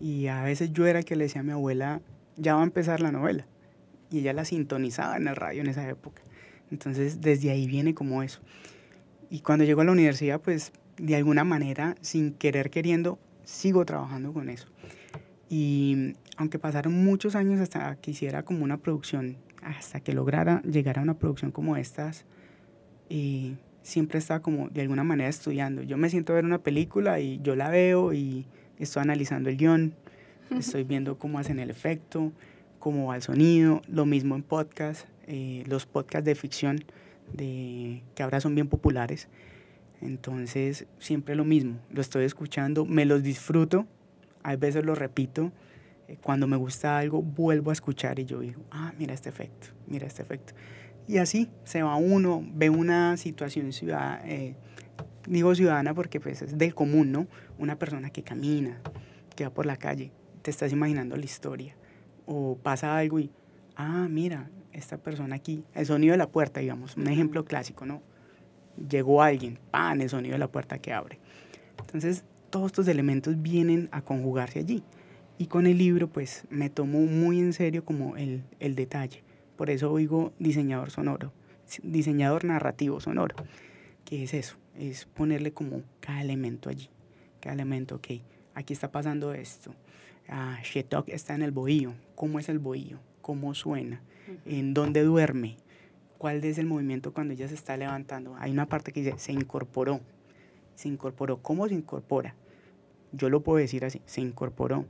Y 0.00 0.28
a 0.28 0.42
veces 0.42 0.72
yo 0.72 0.86
era 0.86 1.00
el 1.00 1.04
que 1.04 1.16
le 1.16 1.24
decía 1.24 1.42
a 1.42 1.44
mi 1.44 1.52
abuela, 1.52 2.00
ya 2.38 2.54
va 2.54 2.62
a 2.62 2.64
empezar 2.64 3.00
la 3.00 3.12
novela. 3.12 3.44
Y 4.10 4.20
ella 4.20 4.32
la 4.32 4.46
sintonizaba 4.46 5.18
en 5.18 5.28
el 5.28 5.36
radio 5.36 5.60
en 5.60 5.66
esa 5.66 5.86
época. 5.86 6.22
Entonces 6.70 7.20
desde 7.20 7.50
ahí 7.50 7.66
viene 7.66 7.92
como 7.92 8.22
eso. 8.22 8.40
Y 9.28 9.40
cuando 9.40 9.66
llego 9.66 9.82
a 9.82 9.84
la 9.84 9.92
universidad, 9.92 10.40
pues 10.40 10.72
de 10.96 11.14
alguna 11.14 11.44
manera, 11.44 11.94
sin 12.00 12.32
querer 12.32 12.70
queriendo, 12.70 13.18
sigo 13.44 13.84
trabajando 13.84 14.32
con 14.32 14.48
eso. 14.48 14.66
Y 15.50 16.14
aunque 16.38 16.58
pasaron 16.58 17.04
muchos 17.04 17.34
años 17.34 17.60
hasta 17.60 17.96
que 17.96 18.12
hiciera 18.12 18.44
como 18.44 18.64
una 18.64 18.78
producción 18.78 19.36
hasta 19.62 20.00
que 20.00 20.12
lograra 20.12 20.62
llegar 20.62 20.98
a 20.98 21.02
una 21.02 21.18
producción 21.18 21.50
como 21.50 21.76
estas, 21.76 22.24
eh, 23.08 23.54
siempre 23.82 24.18
estaba 24.18 24.40
como 24.40 24.68
de 24.68 24.82
alguna 24.82 25.04
manera 25.04 25.28
estudiando. 25.28 25.82
Yo 25.82 25.96
me 25.96 26.10
siento 26.10 26.32
a 26.32 26.36
ver 26.36 26.44
una 26.44 26.62
película 26.62 27.20
y 27.20 27.40
yo 27.42 27.56
la 27.56 27.68
veo 27.68 28.12
y 28.12 28.46
estoy 28.78 29.02
analizando 29.02 29.50
el 29.50 29.56
guion, 29.56 29.94
estoy 30.50 30.84
viendo 30.84 31.18
cómo 31.18 31.38
hacen 31.38 31.58
el 31.58 31.70
efecto, 31.70 32.32
cómo 32.78 33.06
va 33.06 33.16
el 33.16 33.22
sonido, 33.22 33.82
lo 33.88 34.06
mismo 34.06 34.34
en 34.36 34.42
podcast, 34.42 35.06
eh, 35.26 35.64
los 35.66 35.86
podcasts 35.86 36.24
de 36.24 36.34
ficción 36.34 36.84
de, 37.32 38.02
que 38.14 38.22
ahora 38.22 38.40
son 38.40 38.54
bien 38.54 38.68
populares. 38.68 39.28
Entonces, 40.00 40.86
siempre 40.98 41.34
lo 41.34 41.44
mismo, 41.44 41.78
lo 41.90 42.00
estoy 42.00 42.24
escuchando, 42.24 42.86
me 42.86 43.04
los 43.04 43.22
disfruto, 43.22 43.86
a 44.42 44.56
veces 44.56 44.84
lo 44.84 44.94
repito, 44.94 45.52
cuando 46.22 46.46
me 46.46 46.56
gusta 46.56 46.98
algo 46.98 47.22
vuelvo 47.22 47.70
a 47.70 47.72
escuchar 47.72 48.18
y 48.18 48.24
yo 48.24 48.40
digo, 48.40 48.62
ah, 48.70 48.92
mira 48.98 49.14
este 49.14 49.28
efecto, 49.28 49.68
mira 49.86 50.06
este 50.06 50.22
efecto. 50.22 50.54
Y 51.06 51.18
así 51.18 51.50
se 51.64 51.82
va 51.82 51.96
uno, 51.96 52.44
ve 52.54 52.70
una 52.70 53.16
situación 53.16 53.72
ciudadana, 53.72 54.22
eh, 54.26 54.54
digo 55.26 55.54
ciudadana 55.54 55.94
porque 55.94 56.20
pues 56.20 56.42
es 56.42 56.56
del 56.56 56.74
común, 56.74 57.12
¿no? 57.12 57.26
Una 57.58 57.78
persona 57.78 58.10
que 58.10 58.22
camina, 58.22 58.80
que 59.34 59.44
va 59.44 59.50
por 59.50 59.66
la 59.66 59.76
calle, 59.76 60.12
te 60.42 60.50
estás 60.50 60.72
imaginando 60.72 61.16
la 61.16 61.24
historia. 61.24 61.76
O 62.26 62.56
pasa 62.56 62.96
algo 62.96 63.18
y, 63.18 63.30
ah, 63.76 64.06
mira, 64.08 64.50
esta 64.72 64.98
persona 64.98 65.36
aquí, 65.36 65.64
el 65.74 65.86
sonido 65.86 66.12
de 66.12 66.18
la 66.18 66.28
puerta, 66.28 66.60
digamos, 66.60 66.96
un 66.96 67.08
ejemplo 67.08 67.44
clásico, 67.44 67.86
¿no? 67.86 68.02
Llegó 68.88 69.22
alguien, 69.22 69.58
pan, 69.70 70.00
el 70.00 70.08
sonido 70.08 70.34
de 70.34 70.38
la 70.38 70.48
puerta 70.48 70.78
que 70.78 70.92
abre. 70.92 71.18
Entonces, 71.80 72.24
todos 72.50 72.66
estos 72.66 72.88
elementos 72.88 73.40
vienen 73.40 73.88
a 73.92 74.02
conjugarse 74.02 74.60
allí. 74.60 74.82
Y 75.40 75.46
con 75.46 75.66
el 75.66 75.78
libro, 75.78 76.06
pues, 76.06 76.44
me 76.50 76.68
tomo 76.68 76.98
muy 77.00 77.38
en 77.38 77.54
serio 77.54 77.82
como 77.82 78.14
el, 78.18 78.42
el 78.58 78.74
detalle. 78.74 79.22
Por 79.56 79.70
eso 79.70 79.96
digo 79.96 80.34
diseñador 80.38 80.90
sonoro, 80.90 81.32
diseñador 81.82 82.44
narrativo 82.44 83.00
sonoro. 83.00 83.36
¿Qué 84.04 84.22
es 84.24 84.34
eso? 84.34 84.58
Es 84.78 85.06
ponerle 85.06 85.52
como 85.54 85.80
cada 86.00 86.20
elemento 86.20 86.68
allí. 86.68 86.90
Cada 87.40 87.54
elemento, 87.54 87.94
ok, 87.94 88.08
aquí 88.52 88.74
está 88.74 88.92
pasando 88.92 89.32
esto. 89.32 89.74
Ah, 90.28 90.58
Shetok 90.62 91.08
está 91.08 91.34
en 91.36 91.40
el 91.40 91.52
bohío. 91.52 91.94
¿Cómo 92.16 92.38
es 92.38 92.50
el 92.50 92.58
bohío? 92.58 92.98
¿Cómo 93.22 93.54
suena? 93.54 94.02
en 94.44 94.74
dónde 94.74 95.02
duerme, 95.04 95.56
cuál 96.18 96.44
es 96.44 96.58
el 96.58 96.66
movimiento 96.66 97.14
cuando 97.14 97.32
ella 97.32 97.48
se 97.48 97.54
está 97.54 97.78
levantando. 97.78 98.36
Hay 98.38 98.50
una 98.50 98.66
parte 98.66 98.92
que 98.92 99.02
dice, 99.02 99.18
se 99.18 99.32
incorporó, 99.32 100.00
se 100.74 100.88
incorporó. 100.88 101.38
¿Cómo 101.38 101.66
se 101.66 101.72
incorpora? 101.72 102.34
Yo 103.12 103.28
lo 103.28 103.42
puedo 103.42 103.58
decir 103.58 103.86
así, 103.86 104.02
se 104.04 104.20
incorporó. 104.20 104.84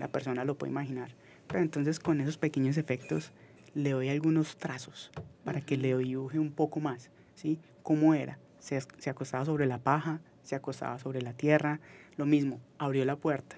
La 0.00 0.08
persona 0.08 0.44
lo 0.44 0.56
puede 0.56 0.72
imaginar. 0.72 1.10
Pero 1.46 1.60
entonces 1.60 2.00
con 2.00 2.20
esos 2.20 2.38
pequeños 2.38 2.78
efectos 2.78 3.32
le 3.74 3.90
doy 3.90 4.08
algunos 4.08 4.56
trazos 4.56 5.12
para 5.44 5.60
que 5.60 5.76
le 5.76 5.96
dibuje 5.96 6.38
un 6.38 6.50
poco 6.50 6.80
más, 6.80 7.10
¿sí? 7.34 7.60
¿Cómo 7.82 8.14
era? 8.14 8.38
Se, 8.58 8.80
se 8.80 9.10
acostaba 9.10 9.44
sobre 9.44 9.66
la 9.66 9.78
paja, 9.78 10.20
se 10.42 10.56
acostaba 10.56 10.98
sobre 10.98 11.20
la 11.20 11.34
tierra, 11.34 11.80
lo 12.16 12.24
mismo, 12.24 12.60
abrió 12.78 13.04
la 13.04 13.16
puerta. 13.16 13.56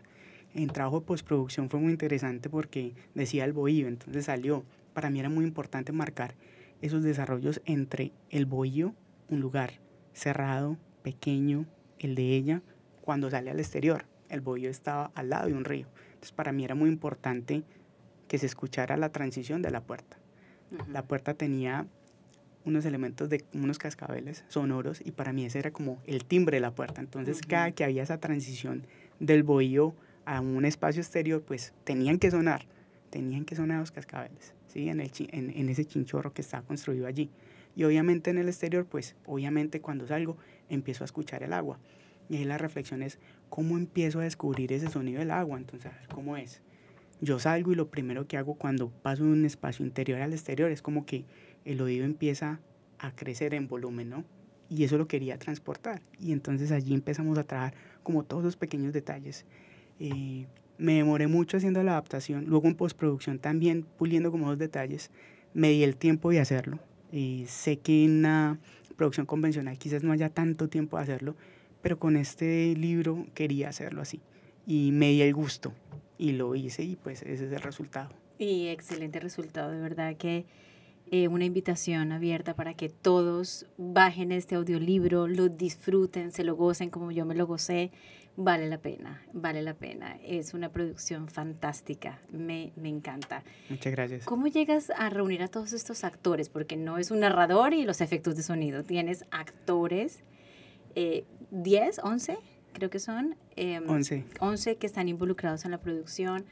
En 0.52 0.68
trabajo 0.68 1.00
de 1.00 1.06
postproducción 1.06 1.70
fue 1.70 1.80
muy 1.80 1.92
interesante 1.92 2.50
porque 2.50 2.94
decía 3.14 3.44
el 3.44 3.52
bohío, 3.52 3.86
entonces 3.86 4.24
salió, 4.26 4.64
para 4.92 5.08
mí 5.08 5.20
era 5.20 5.30
muy 5.30 5.44
importante 5.44 5.92
marcar 5.92 6.34
esos 6.82 7.04
desarrollos 7.04 7.62
entre 7.64 8.12
el 8.30 8.46
bohío, 8.46 8.94
un 9.28 9.40
lugar 9.40 9.74
cerrado, 10.12 10.76
pequeño, 11.02 11.66
el 12.00 12.16
de 12.16 12.36
ella, 12.36 12.62
cuando 13.00 13.30
sale 13.30 13.50
al 13.50 13.60
exterior. 13.60 14.06
El 14.28 14.40
bohío 14.40 14.68
estaba 14.68 15.12
al 15.14 15.30
lado 15.30 15.46
de 15.46 15.54
un 15.54 15.64
río. 15.64 15.86
Entonces 16.22 16.36
para 16.36 16.52
mí 16.52 16.64
era 16.64 16.76
muy 16.76 16.88
importante 16.88 17.64
que 18.28 18.38
se 18.38 18.46
escuchara 18.46 18.96
la 18.96 19.08
transición 19.08 19.60
de 19.60 19.72
la 19.72 19.80
puerta. 19.80 20.18
La 20.88 21.02
puerta 21.02 21.34
tenía 21.34 21.88
unos 22.64 22.84
elementos 22.84 23.28
de 23.28 23.44
unos 23.52 23.78
cascabeles 23.78 24.44
sonoros 24.46 25.02
y 25.04 25.10
para 25.10 25.32
mí 25.32 25.44
ese 25.44 25.58
era 25.58 25.72
como 25.72 26.00
el 26.06 26.24
timbre 26.24 26.58
de 26.58 26.60
la 26.60 26.70
puerta. 26.70 27.00
Entonces 27.00 27.40
cada 27.40 27.72
que 27.72 27.82
había 27.82 28.04
esa 28.04 28.18
transición 28.18 28.86
del 29.18 29.42
bohío 29.42 29.96
a 30.24 30.40
un 30.40 30.64
espacio 30.64 31.02
exterior, 31.02 31.42
pues 31.42 31.74
tenían 31.82 32.20
que 32.20 32.30
sonar, 32.30 32.66
tenían 33.10 33.44
que 33.44 33.56
sonar 33.56 33.80
los 33.80 33.90
cascabeles. 33.90 34.54
En, 34.76 35.00
el, 35.00 35.10
en, 35.32 35.68
ese 35.70 35.84
chinchorro 35.84 36.32
que 36.32 36.42
está 36.42 36.62
construido 36.62 37.08
allí. 37.08 37.30
Y 37.74 37.82
obviamente 37.82 38.30
en 38.30 38.38
el 38.38 38.46
exterior, 38.46 38.86
pues 38.86 39.16
obviamente 39.26 39.80
cuando 39.80 40.06
salgo 40.06 40.36
empiezo 40.68 41.02
a 41.02 41.06
escuchar 41.06 41.42
el 41.42 41.52
agua. 41.52 41.80
Y 42.28 42.36
ahí 42.36 42.44
la 42.44 42.58
reflexión 42.58 43.02
es, 43.02 43.18
¿cómo 43.48 43.76
empiezo 43.76 44.20
a 44.20 44.24
descubrir 44.24 44.72
ese 44.72 44.88
sonido 44.88 45.18
del 45.18 45.30
agua? 45.30 45.58
Entonces, 45.58 45.92
a 45.92 45.96
ver, 45.96 46.08
¿cómo 46.08 46.36
es? 46.36 46.62
Yo 47.20 47.38
salgo 47.38 47.72
y 47.72 47.76
lo 47.76 47.88
primero 47.88 48.26
que 48.26 48.36
hago 48.36 48.54
cuando 48.54 48.90
paso 48.90 49.24
de 49.24 49.30
un 49.30 49.44
espacio 49.44 49.84
interior 49.84 50.20
al 50.20 50.32
exterior 50.32 50.70
es 50.70 50.82
como 50.82 51.06
que 51.06 51.24
el 51.64 51.80
oído 51.80 52.04
empieza 52.04 52.60
a 52.98 53.14
crecer 53.14 53.54
en 53.54 53.68
volumen, 53.68 54.10
¿no? 54.10 54.24
Y 54.68 54.84
eso 54.84 54.98
lo 54.98 55.06
quería 55.06 55.38
transportar. 55.38 56.02
Y 56.18 56.32
entonces 56.32 56.72
allí 56.72 56.94
empezamos 56.94 57.38
a 57.38 57.44
trabajar 57.44 57.74
como 58.02 58.24
todos 58.24 58.42
los 58.42 58.56
pequeños 58.56 58.92
detalles. 58.92 59.44
Eh, 60.00 60.46
me 60.78 60.94
demoré 60.94 61.28
mucho 61.28 61.56
haciendo 61.56 61.82
la 61.82 61.92
adaptación, 61.92 62.46
luego 62.46 62.66
en 62.66 62.74
postproducción 62.74 63.38
también 63.38 63.86
puliendo 63.98 64.30
como 64.32 64.48
dos 64.48 64.58
detalles, 64.58 65.10
me 65.54 65.70
di 65.70 65.84
el 65.84 65.96
tiempo 65.96 66.30
de 66.30 66.40
hacerlo. 66.40 66.78
Y 67.12 67.44
sé 67.46 67.78
que 67.78 68.04
en 68.04 68.18
una 68.18 68.58
producción 68.96 69.26
convencional 69.26 69.78
quizás 69.78 70.02
no 70.02 70.12
haya 70.12 70.30
tanto 70.30 70.68
tiempo 70.68 70.96
de 70.96 71.02
hacerlo, 71.04 71.36
pero 71.82 71.98
con 71.98 72.16
este 72.16 72.74
libro 72.76 73.26
quería 73.34 73.68
hacerlo 73.68 74.02
así. 74.02 74.20
Y 74.66 74.92
me 74.92 75.10
di 75.10 75.22
el 75.22 75.34
gusto 75.34 75.72
y 76.18 76.32
lo 76.32 76.54
hice 76.54 76.84
y 76.84 76.96
pues 76.96 77.22
ese 77.22 77.46
es 77.46 77.52
el 77.52 77.60
resultado. 77.60 78.10
Y 78.38 78.68
excelente 78.68 79.20
resultado, 79.20 79.70
de 79.70 79.80
verdad 79.80 80.16
que 80.16 80.46
eh, 81.10 81.28
una 81.28 81.44
invitación 81.44 82.12
abierta 82.12 82.54
para 82.54 82.74
que 82.74 82.88
todos 82.88 83.66
bajen 83.76 84.32
este 84.32 84.54
audiolibro, 84.54 85.26
lo 85.26 85.48
disfruten, 85.48 86.32
se 86.32 86.44
lo 86.44 86.56
gocen 86.56 86.90
como 86.90 87.10
yo 87.10 87.26
me 87.26 87.34
lo 87.34 87.46
gocé 87.46 87.90
vale 88.36 88.68
la 88.68 88.78
pena, 88.78 89.22
vale 89.32 89.62
la 89.62 89.74
pena. 89.74 90.18
Es 90.22 90.54
una 90.54 90.70
producción 90.70 91.28
fantástica, 91.28 92.20
me, 92.30 92.72
me, 92.76 92.88
encanta. 92.88 93.42
Muchas 93.68 93.92
gracias. 93.92 94.24
¿Cómo 94.24 94.46
llegas 94.46 94.90
a 94.96 95.10
reunir 95.10 95.42
a 95.42 95.48
todos 95.48 95.72
estos 95.72 96.04
actores? 96.04 96.48
Porque 96.48 96.76
no 96.76 96.98
es 96.98 97.10
un 97.10 97.20
narrador 97.20 97.74
y 97.74 97.84
los 97.84 98.00
efectos 98.00 98.36
de 98.36 98.42
sonido, 98.42 98.84
tienes 98.84 99.24
actores, 99.30 100.20
eh, 100.94 101.24
10, 101.52 102.00
11, 102.02 102.38
creo 102.72 102.90
que 102.90 102.98
son. 102.98 103.36
Eh, 103.56 103.80
11. 103.86 104.24
11 104.40 104.76
que 104.76 104.86
están 104.86 105.08
involucrados 105.08 105.64
en 105.64 105.70
la 105.70 105.78
producción. 105.78 106.46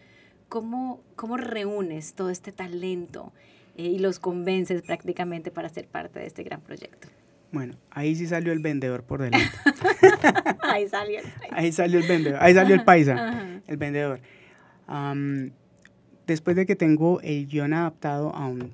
¿Cómo, 0.48 1.02
cómo 1.16 1.36
reúnes 1.36 2.14
todo 2.14 2.28
este 2.28 2.52
talento 2.52 3.32
eh, 3.76 3.84
y 3.84 3.98
los 3.98 4.18
convences 4.18 4.82
prácticamente 4.82 5.50
para 5.50 5.68
ser 5.68 5.88
parte 5.88 6.20
de 6.20 6.26
este 6.26 6.42
gran 6.42 6.60
proyecto? 6.60 7.08
Bueno, 7.50 7.74
ahí 7.90 8.14
sí 8.14 8.26
salió 8.26 8.52
el 8.52 8.58
vendedor 8.60 9.02
por 9.02 9.22
delante. 9.22 9.48
ahí 10.62 10.86
salió 10.88 11.18
el 11.18 11.26
Ahí 11.50 11.72
salió 11.72 11.98
el 11.98 12.06
vendedor, 12.06 12.38
ahí 12.40 12.54
salió 12.54 12.74
el 12.74 12.84
paisa, 12.84 13.60
el 13.66 13.76
vendedor. 13.76 14.20
después 16.26 16.54
de 16.56 16.66
que 16.66 16.76
tengo 16.76 17.20
el 17.22 17.48
guion 17.48 17.72
adaptado 17.72 18.34
a 18.34 18.46
un, 18.46 18.72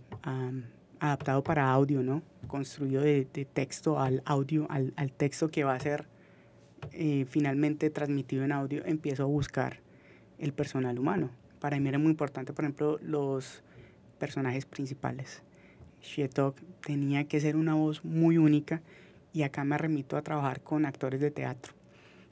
adaptado 0.98 1.42
para 1.42 1.70
audio, 1.70 2.02
¿no? 2.02 2.22
Construido 2.48 3.00
de, 3.00 3.24
texto 3.24 3.98
al 3.98 4.22
audio, 4.26 4.66
al, 4.70 4.92
al, 4.96 5.10
texto 5.12 5.48
que 5.48 5.64
va 5.64 5.74
a 5.74 5.80
ser 5.80 6.06
eh, 6.92 7.26
finalmente 7.28 7.90
transmitido 7.90 8.44
en 8.44 8.52
audio, 8.52 8.84
empiezo 8.84 9.24
a 9.24 9.26
buscar 9.26 9.80
el 10.38 10.52
personal 10.52 10.98
humano. 10.98 11.30
Para 11.60 11.80
mí 11.80 11.88
era 11.88 11.98
muy 11.98 12.10
importante, 12.10 12.52
por 12.52 12.64
ejemplo, 12.64 12.98
los 13.02 13.62
personajes 14.18 14.66
principales. 14.66 15.42
Shetok 16.02 16.56
tenía 16.84 17.24
que 17.24 17.40
ser 17.40 17.56
una 17.56 17.74
voz 17.74 18.04
muy 18.04 18.38
única 18.38 18.82
y 19.32 19.42
acá 19.42 19.64
me 19.64 19.76
remito 19.76 20.16
a 20.16 20.22
trabajar 20.22 20.60
con 20.60 20.86
actores 20.86 21.20
de 21.20 21.30
teatro. 21.30 21.74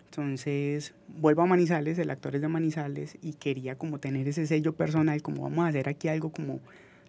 Entonces 0.07 0.95
vuelvo 1.09 1.43
a 1.43 1.47
Manizales, 1.47 1.99
el 1.99 2.11
actor 2.11 2.37
es 2.37 2.41
de 2.41 2.49
Manizales 2.49 3.19
y 3.21 3.33
quería 3.33 3.77
como 3.77 3.99
tener 3.99 4.29
ese 4.29 4.47
sello 4.47 4.73
personal, 4.73 5.21
como 5.23 5.43
vamos 5.43 5.65
a 5.65 5.69
hacer 5.69 5.89
aquí 5.89 6.09
algo 6.09 6.31
como 6.31 6.61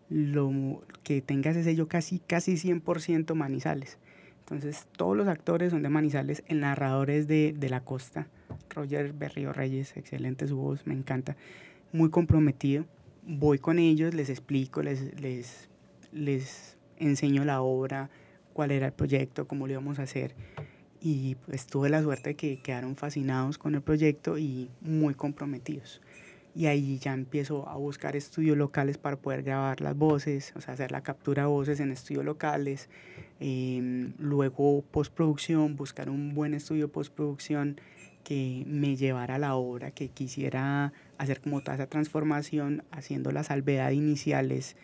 lo 0.10 0.82
que 1.04 1.22
tenga 1.22 1.52
ese 1.52 1.64
sello 1.64 1.88
casi 1.88 2.20
casi 2.20 2.54
100% 2.54 3.36
Manizales. 3.36 3.98
Entonces 4.46 4.86
todos 4.96 5.18
los 5.18 5.28
actores 5.28 5.72
son 5.72 5.82
de 5.82 5.90
Manizales, 5.90 6.44
el 6.48 6.60
narrador 6.60 7.10
es 7.10 7.28
de, 7.28 7.54
de 7.58 7.70
la 7.70 7.82
costa, 7.82 8.28
Roger 8.70 9.12
Berrío 9.14 9.54
Reyes, 9.54 9.98
excelente 9.98 10.48
su 10.48 10.58
voz, 10.58 10.86
me 10.86 10.94
encanta, 10.94 11.36
muy 11.92 12.10
comprometido. 12.10 12.86
Voy 13.28 13.58
con 13.58 13.80
ellos, 13.80 14.14
les 14.14 14.30
explico, 14.30 14.84
les, 14.84 15.20
les 15.20 15.68
les 16.16 16.78
enseño 16.98 17.46
la 17.46 17.62
obra, 17.62 18.10
cuál 18.54 18.72
era 18.72 18.88
el 18.88 18.94
proyecto, 18.94 19.48
cómo 19.48 19.68
lo 19.68 19.74
íbamos 19.74 20.00
a 20.00 20.04
hacer. 20.04 20.34
Y 21.02 21.36
pues 21.46 21.68
tuve 21.68 21.90
la 21.90 22.02
suerte 22.02 22.30
de 22.30 22.36
que 22.36 22.58
quedaron 22.58 22.96
fascinados 22.96 23.60
con 23.60 23.76
el 23.76 23.82
proyecto 23.82 24.40
y 24.40 24.70
muy 24.82 25.14
comprometidos. 25.14 26.02
Y 26.56 26.68
ahí 26.68 26.98
ya 27.00 27.14
empiezo 27.14 27.68
a 27.68 27.76
buscar 27.76 28.16
estudios 28.16 28.58
locales 28.58 28.98
para 28.98 29.18
poder 29.18 29.44
grabar 29.44 29.82
las 29.82 29.96
voces, 29.96 30.54
o 30.56 30.62
sea, 30.62 30.74
hacer 30.74 30.92
la 30.92 31.02
captura 31.02 31.44
de 31.44 31.50
voces 31.50 31.80
en 31.82 31.92
estudios 31.92 32.24
locales. 32.24 32.90
Em, 33.40 34.14
luego 34.18 34.82
postproducción, 34.90 35.76
buscar 35.76 36.10
un 36.10 36.34
buen 36.34 36.54
estudio 36.54 36.90
postproducción 36.90 37.80
que 38.24 38.64
me 38.66 38.96
llevara 38.96 39.36
a 39.36 39.40
la 39.40 39.56
obra, 39.56 39.92
que 39.92 40.08
quisiera 40.08 40.94
hacer 41.18 41.42
como 41.42 41.62
toda 41.62 41.76
esa 41.76 41.88
transformación, 41.88 42.84
haciendo 42.92 43.32
la 43.32 43.44
salvedad 43.44 43.92
iniciales 43.92 44.78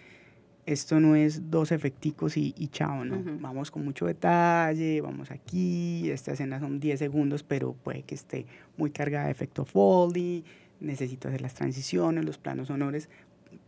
esto 0.65 0.99
no 0.99 1.15
es 1.15 1.49
dos 1.49 1.71
efecticos 1.71 2.37
y, 2.37 2.53
y 2.57 2.67
chao, 2.67 3.03
¿no? 3.03 3.21
Vamos 3.39 3.71
con 3.71 3.83
mucho 3.83 4.05
detalle, 4.05 5.01
vamos 5.01 5.31
aquí, 5.31 6.09
esta 6.09 6.33
escena 6.33 6.59
son 6.59 6.79
10 6.79 6.99
segundos, 6.99 7.43
pero 7.43 7.73
puede 7.73 8.03
que 8.03 8.15
esté 8.15 8.45
muy 8.77 8.91
cargada 8.91 9.25
de 9.25 9.31
efecto 9.31 9.65
Foley, 9.65 10.43
necesito 10.81 11.27
hacer 11.27 11.41
las 11.41 11.53
transiciones, 11.53 12.25
los 12.25 12.37
planos 12.37 12.67
sonores, 12.67 13.09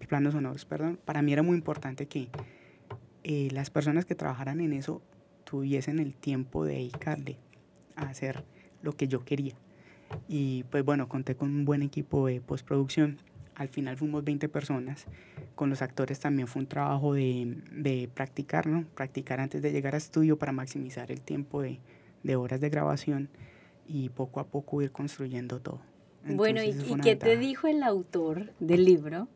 planos 0.07 0.65
perdón. 0.65 0.99
Para 1.05 1.21
mí 1.21 1.31
era 1.33 1.43
muy 1.43 1.55
importante 1.55 2.07
que 2.07 2.29
eh, 3.23 3.49
las 3.51 3.69
personas 3.69 4.05
que 4.05 4.15
trabajaran 4.15 4.59
en 4.59 4.73
eso 4.73 5.01
tuviesen 5.45 5.99
el 5.99 6.13
tiempo 6.13 6.65
de 6.65 6.73
dedicarle 6.73 7.37
a 7.95 8.03
hacer 8.09 8.43
lo 8.81 8.93
que 8.93 9.07
yo 9.07 9.23
quería. 9.23 9.53
Y 10.27 10.63
pues 10.65 10.83
bueno, 10.83 11.07
conté 11.07 11.35
con 11.35 11.49
un 11.49 11.65
buen 11.65 11.81
equipo 11.81 12.27
de 12.27 12.41
postproducción 12.41 13.19
al 13.55 13.69
final 13.69 13.97
fuimos 13.97 14.23
20 14.23 14.49
personas. 14.49 15.05
Con 15.55 15.69
los 15.69 15.81
actores 15.81 16.19
también 16.19 16.47
fue 16.47 16.61
un 16.61 16.67
trabajo 16.67 17.13
de, 17.13 17.61
de 17.71 18.09
practicar, 18.13 18.67
¿no? 18.67 18.85
Practicar 18.95 19.39
antes 19.39 19.61
de 19.61 19.71
llegar 19.71 19.93
a 19.93 19.97
estudio 19.97 20.37
para 20.37 20.51
maximizar 20.51 21.11
el 21.11 21.21
tiempo 21.21 21.61
de, 21.61 21.79
de 22.23 22.35
horas 22.35 22.59
de 22.61 22.69
grabación 22.69 23.29
y 23.87 24.09
poco 24.09 24.39
a 24.39 24.47
poco 24.47 24.81
ir 24.81 24.91
construyendo 24.91 25.59
todo. 25.61 25.81
Bueno, 26.25 26.63
¿y, 26.63 26.69
¿y 26.69 26.95
qué 27.01 27.15
te 27.15 27.37
dijo 27.37 27.67
el 27.67 27.83
autor 27.83 28.53
del 28.59 28.85
libro 28.85 29.27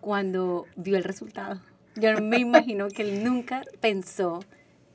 cuando 0.00 0.66
vio 0.76 0.96
el 0.96 1.04
resultado? 1.04 1.60
Yo 1.96 2.12
no 2.12 2.20
me 2.20 2.38
imagino 2.38 2.88
que 2.88 3.02
él 3.02 3.24
nunca 3.24 3.62
pensó 3.80 4.40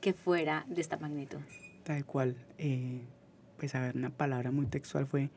que 0.00 0.12
fuera 0.12 0.64
de 0.68 0.80
esta 0.80 0.96
magnitud. 0.96 1.38
Tal 1.82 2.04
cual. 2.04 2.36
Eh, 2.58 3.00
pues 3.56 3.74
a 3.74 3.80
ver, 3.80 3.96
una 3.96 4.10
palabra 4.10 4.50
muy 4.50 4.66
textual 4.66 5.06
fue 5.06 5.30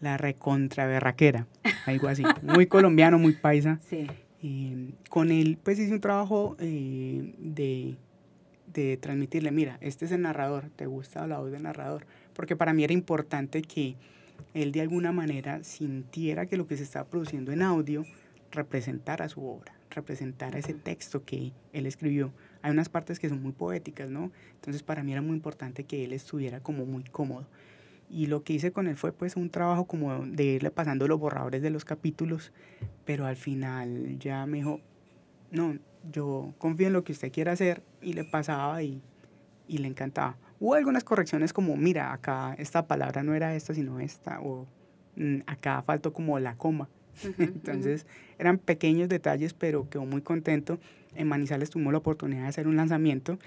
la 0.00 0.16
recontraberraquera, 0.16 1.46
algo 1.86 2.08
así, 2.08 2.22
muy 2.42 2.66
colombiano, 2.66 3.18
muy 3.18 3.34
paisa. 3.34 3.80
Sí. 3.88 4.06
con 5.08 5.32
él, 5.32 5.58
pues 5.62 5.78
hice 5.78 5.92
un 5.92 6.00
trabajo 6.00 6.56
eh, 6.58 7.34
de, 7.38 7.96
de, 8.72 8.96
transmitirle, 8.98 9.50
mira, 9.50 9.78
este 9.80 10.04
es 10.04 10.12
el 10.12 10.22
narrador, 10.22 10.70
¿te 10.76 10.86
gusta 10.86 11.26
la 11.26 11.38
voz 11.38 11.50
del 11.50 11.62
narrador? 11.62 12.06
Porque 12.34 12.56
para 12.56 12.74
mí 12.74 12.84
era 12.84 12.92
importante 12.92 13.62
que 13.62 13.96
él 14.54 14.72
de 14.72 14.80
alguna 14.80 15.12
manera 15.12 15.62
sintiera 15.64 16.46
que 16.46 16.56
lo 16.56 16.66
que 16.66 16.76
se 16.76 16.82
estaba 16.82 17.08
produciendo 17.08 17.52
en 17.52 17.62
audio 17.62 18.04
representara 18.50 19.28
su 19.28 19.44
obra, 19.44 19.74
representara 19.90 20.58
ese 20.58 20.74
texto 20.74 21.24
que 21.24 21.52
él 21.72 21.86
escribió. 21.86 22.32
Hay 22.62 22.70
unas 22.70 22.88
partes 22.88 23.18
que 23.18 23.28
son 23.28 23.42
muy 23.42 23.52
poéticas, 23.52 24.08
¿no? 24.08 24.32
Entonces 24.54 24.82
para 24.82 25.02
mí 25.02 25.12
era 25.12 25.22
muy 25.22 25.36
importante 25.36 25.84
que 25.84 26.04
él 26.04 26.12
estuviera 26.12 26.60
como 26.60 26.86
muy 26.86 27.04
cómodo. 27.04 27.46
Y 28.08 28.26
lo 28.26 28.44
que 28.44 28.52
hice 28.52 28.72
con 28.72 28.86
él 28.86 28.96
fue 28.96 29.12
pues 29.12 29.36
un 29.36 29.50
trabajo 29.50 29.86
como 29.86 30.24
de 30.24 30.44
irle 30.44 30.70
pasando 30.70 31.08
los 31.08 31.18
borradores 31.18 31.60
de 31.60 31.70
los 31.70 31.84
capítulos, 31.84 32.52
pero 33.04 33.26
al 33.26 33.36
final 33.36 34.18
ya 34.18 34.46
me 34.46 34.58
dijo, 34.58 34.80
no, 35.50 35.76
yo 36.10 36.54
confío 36.58 36.86
en 36.86 36.92
lo 36.92 37.04
que 37.04 37.12
usted 37.12 37.32
quiera 37.32 37.52
hacer 37.52 37.82
y 38.00 38.12
le 38.12 38.24
pasaba 38.24 38.82
y, 38.82 39.02
y 39.66 39.78
le 39.78 39.88
encantaba. 39.88 40.36
Hubo 40.58 40.74
algunas 40.74 41.04
correcciones 41.04 41.52
como, 41.52 41.76
mira, 41.76 42.12
acá 42.12 42.54
esta 42.58 42.86
palabra 42.86 43.22
no 43.22 43.34
era 43.34 43.54
esta, 43.54 43.74
sino 43.74 44.00
esta, 44.00 44.40
o 44.40 44.66
mm, 45.16 45.40
acá 45.46 45.82
faltó 45.82 46.12
como 46.12 46.38
la 46.38 46.56
coma. 46.56 46.88
Entonces 47.38 48.06
eran 48.38 48.58
pequeños 48.58 49.08
detalles, 49.08 49.54
pero 49.54 49.88
quedó 49.88 50.04
muy 50.04 50.22
contento. 50.22 50.78
En 51.14 51.28
Manizales 51.28 51.70
tuvimos 51.70 51.92
la 51.92 51.98
oportunidad 51.98 52.42
de 52.42 52.48
hacer 52.48 52.68
un 52.68 52.76
lanzamiento 52.76 53.38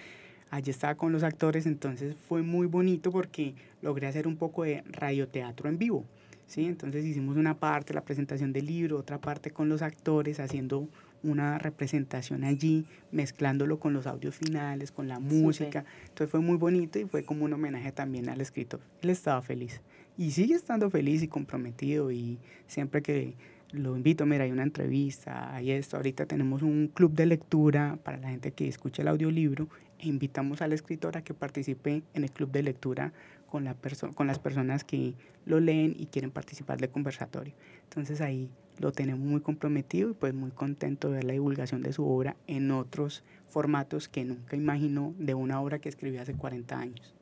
allí 0.52 0.72
estaba 0.72 0.96
con 0.96 1.12
los 1.12 1.24
actores, 1.24 1.66
entonces 1.66 2.16
fue 2.28 2.42
muy 2.42 2.68
bonito 2.68 3.12
porque 3.12 3.54
logré 3.82 4.08
hacer 4.08 4.28
un 4.28 4.38
poco 4.38 4.64
de 4.64 4.84
radioteatro 4.88 5.70
en 5.70 5.78
vivo. 5.78 6.06
¿sí? 6.48 6.66
Entonces 6.66 7.06
hicimos 7.06 7.38
una 7.38 7.60
parte, 7.60 7.94
la 7.94 8.04
presentación 8.04 8.52
del 8.54 8.66
libro, 8.66 8.98
otra 8.98 9.20
parte 9.20 9.52
con 9.52 9.70
los 9.70 9.82
actores, 9.82 10.40
haciendo 10.40 10.88
una 11.24 11.58
representación 11.58 12.44
allí, 12.44 12.86
mezclándolo 13.12 13.80
con 13.80 13.94
los 13.94 14.08
audios 14.08 14.36
finales, 14.36 14.92
con 14.92 15.08
la 15.08 15.20
música. 15.20 15.86
Entonces 16.04 16.30
fue 16.30 16.40
muy 16.40 16.58
bonito 16.58 17.00
y 17.00 17.06
fue 17.06 17.24
como 17.24 17.46
un 17.46 17.54
homenaje 17.54 17.92
también 17.92 18.30
al 18.30 18.42
escritor. 18.42 18.80
Él 19.02 19.10
estaba 19.10 19.42
feliz 19.42 19.82
y 20.18 20.32
sigue 20.32 20.56
estando 20.56 20.90
feliz 20.90 21.24
y 21.24 21.28
comprometido 21.28 22.12
y 22.12 22.40
siempre 22.68 23.02
que 23.02 23.36
lo 23.72 23.96
invito, 23.96 24.26
mira, 24.26 24.46
hay 24.46 24.52
una 24.52 24.64
entrevista, 24.64 25.54
hay 25.54 25.72
esto, 25.72 25.98
ahorita 25.98 26.26
tenemos 26.26 26.64
un 26.64 26.88
club 26.88 27.14
de 27.14 27.28
lectura 27.28 28.00
para 28.04 28.18
la 28.18 28.30
gente 28.30 28.52
que 28.52 28.68
escucha 28.68 29.04
el 29.04 29.08
audiolibro 29.08 29.70
e 30.00 30.08
invitamos 30.08 30.62
al 30.62 30.74
escritor 30.74 31.18
a 31.18 31.24
que 31.24 31.34
participe 31.34 32.04
en 32.14 32.24
el 32.24 32.32
club 32.32 32.52
de 32.52 32.64
lectura 32.64 33.14
con, 33.48 33.64
la 33.64 33.76
con 34.16 34.28
las 34.28 34.40
personas 34.40 34.84
que 34.84 35.14
lo 35.46 35.60
leen 35.60 35.96
y 35.98 36.08
quieren 36.08 36.32
participar 36.32 36.80
del 36.80 36.90
conversatorio. 36.90 37.54
Entonces 37.84 38.22
ahí 38.22 38.50
lo 38.80 38.92
tenemos 38.92 39.26
muy 39.26 39.42
comprometido 39.42 40.10
y 40.10 40.14
pues 40.14 40.34
muy 40.34 40.52
contento 40.52 41.10
de 41.10 41.16
ver 41.16 41.24
la 41.26 41.34
divulgación 41.34 41.82
de 41.82 41.94
su 41.94 42.08
obra 42.08 42.36
en 42.48 42.72
otros 42.72 43.24
formatos 43.50 44.08
que 44.08 44.24
nunca 44.26 44.56
imaginó 44.56 45.14
de 45.18 45.34
una 45.34 45.62
obra 45.62 45.80
que 45.80 45.90
escribió 45.90 46.22
hace 46.22 46.34
40 46.34 46.80
años. 46.80 47.14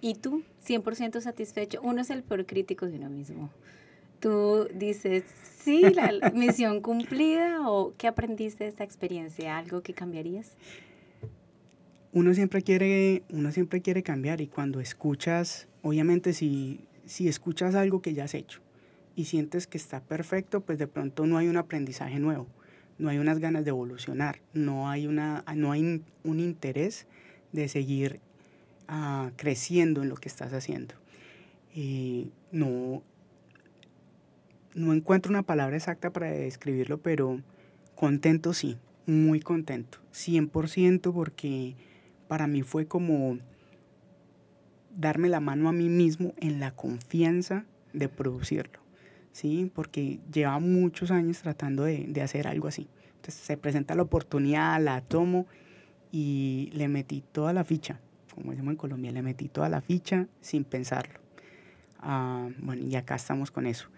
¿Y 0.00 0.14
tú, 0.14 0.42
100% 0.66 1.20
satisfecho? 1.20 1.80
Uno 1.82 2.02
es 2.02 2.10
el 2.10 2.22
peor 2.22 2.46
crítico 2.46 2.86
de 2.86 2.96
uno 2.96 3.10
mismo. 3.10 3.50
Tú 4.20 4.68
dices, 4.74 5.24
sí, 5.58 5.82
la 5.82 6.30
misión 6.34 6.80
cumplida 6.80 7.68
o 7.68 7.94
qué 7.96 8.06
aprendiste 8.06 8.64
de 8.64 8.70
esta 8.70 8.84
experiencia, 8.84 9.58
algo 9.58 9.82
que 9.82 9.94
cambiarías? 9.94 10.52
uno 12.14 12.32
siempre 12.32 12.62
quiere, 12.62 13.24
uno 13.28 13.50
siempre 13.50 13.82
quiere 13.82 14.04
cambiar 14.04 14.40
y 14.40 14.46
cuando 14.46 14.78
escuchas, 14.78 15.66
obviamente 15.82 16.32
si, 16.32 16.78
si 17.06 17.26
escuchas 17.26 17.74
algo 17.74 18.00
que 18.00 18.14
ya 18.14 18.24
has 18.24 18.34
hecho 18.34 18.60
y 19.16 19.24
sientes 19.24 19.66
que 19.66 19.78
está 19.78 20.00
perfecto, 20.00 20.60
pues 20.60 20.78
de 20.78 20.86
pronto 20.86 21.26
no 21.26 21.38
hay 21.38 21.48
un 21.48 21.56
aprendizaje 21.56 22.18
nuevo, 22.18 22.46
no 22.98 23.08
hay 23.08 23.18
unas 23.18 23.38
ganas 23.38 23.64
de 23.64 23.70
evolucionar, 23.70 24.40
no 24.52 24.88
hay, 24.88 25.06
una, 25.06 25.44
no 25.54 25.72
hay 25.72 26.02
un 26.24 26.40
interés 26.40 27.06
de 27.52 27.68
seguir 27.68 28.20
uh, 28.88 29.30
creciendo 29.36 30.02
en 30.02 30.08
lo 30.08 30.16
que 30.16 30.28
estás 30.28 30.52
haciendo. 30.52 30.94
Eh, 31.74 32.28
no, 32.52 33.02
no 34.74 34.92
encuentro 34.92 35.30
una 35.30 35.42
palabra 35.42 35.76
exacta 35.76 36.12
para 36.12 36.30
describirlo, 36.30 36.98
pero 36.98 37.40
contento 37.94 38.52
sí, 38.52 38.76
muy 39.06 39.40
contento, 39.40 39.98
100% 40.12 41.12
porque 41.12 41.76
para 42.28 42.46
mí 42.46 42.62
fue 42.62 42.86
como 42.86 43.38
darme 44.96 45.28
la 45.28 45.40
mano 45.40 45.68
a 45.68 45.72
mí 45.72 45.88
mismo 45.88 46.34
en 46.38 46.60
la 46.60 46.70
confianza 46.70 47.66
de 47.92 48.08
producirlo, 48.08 48.80
¿sí? 49.34 49.70
Porque 49.74 50.20
lleva 50.32 50.58
muchos 50.60 51.10
años 51.10 51.42
tratando 51.42 51.82
de, 51.82 52.06
de 52.08 52.22
hacer 52.22 52.46
algo 52.46 52.68
así. 52.68 52.88
Entonces 53.16 53.34
se 53.34 53.56
presenta 53.56 53.94
la 53.94 54.02
oportunidad, 54.02 54.80
la 54.80 55.00
tomo 55.00 55.46
y 56.12 56.70
le 56.72 56.86
metí 56.88 57.22
toda 57.32 57.52
la 57.52 57.64
ficha, 57.64 58.00
como 58.34 58.52
decimos 58.52 58.72
en 58.72 58.76
Colombia, 58.76 59.10
le 59.10 59.22
metí 59.22 59.48
toda 59.48 59.68
la 59.68 59.80
ficha 59.80 60.28
sin 60.40 60.64
pensarlo. 60.64 61.18
Ah, 61.98 62.48
bueno, 62.58 62.84
y 62.84 62.94
acá 62.94 63.16
estamos 63.16 63.50
con 63.50 63.66
eso. 63.66 63.88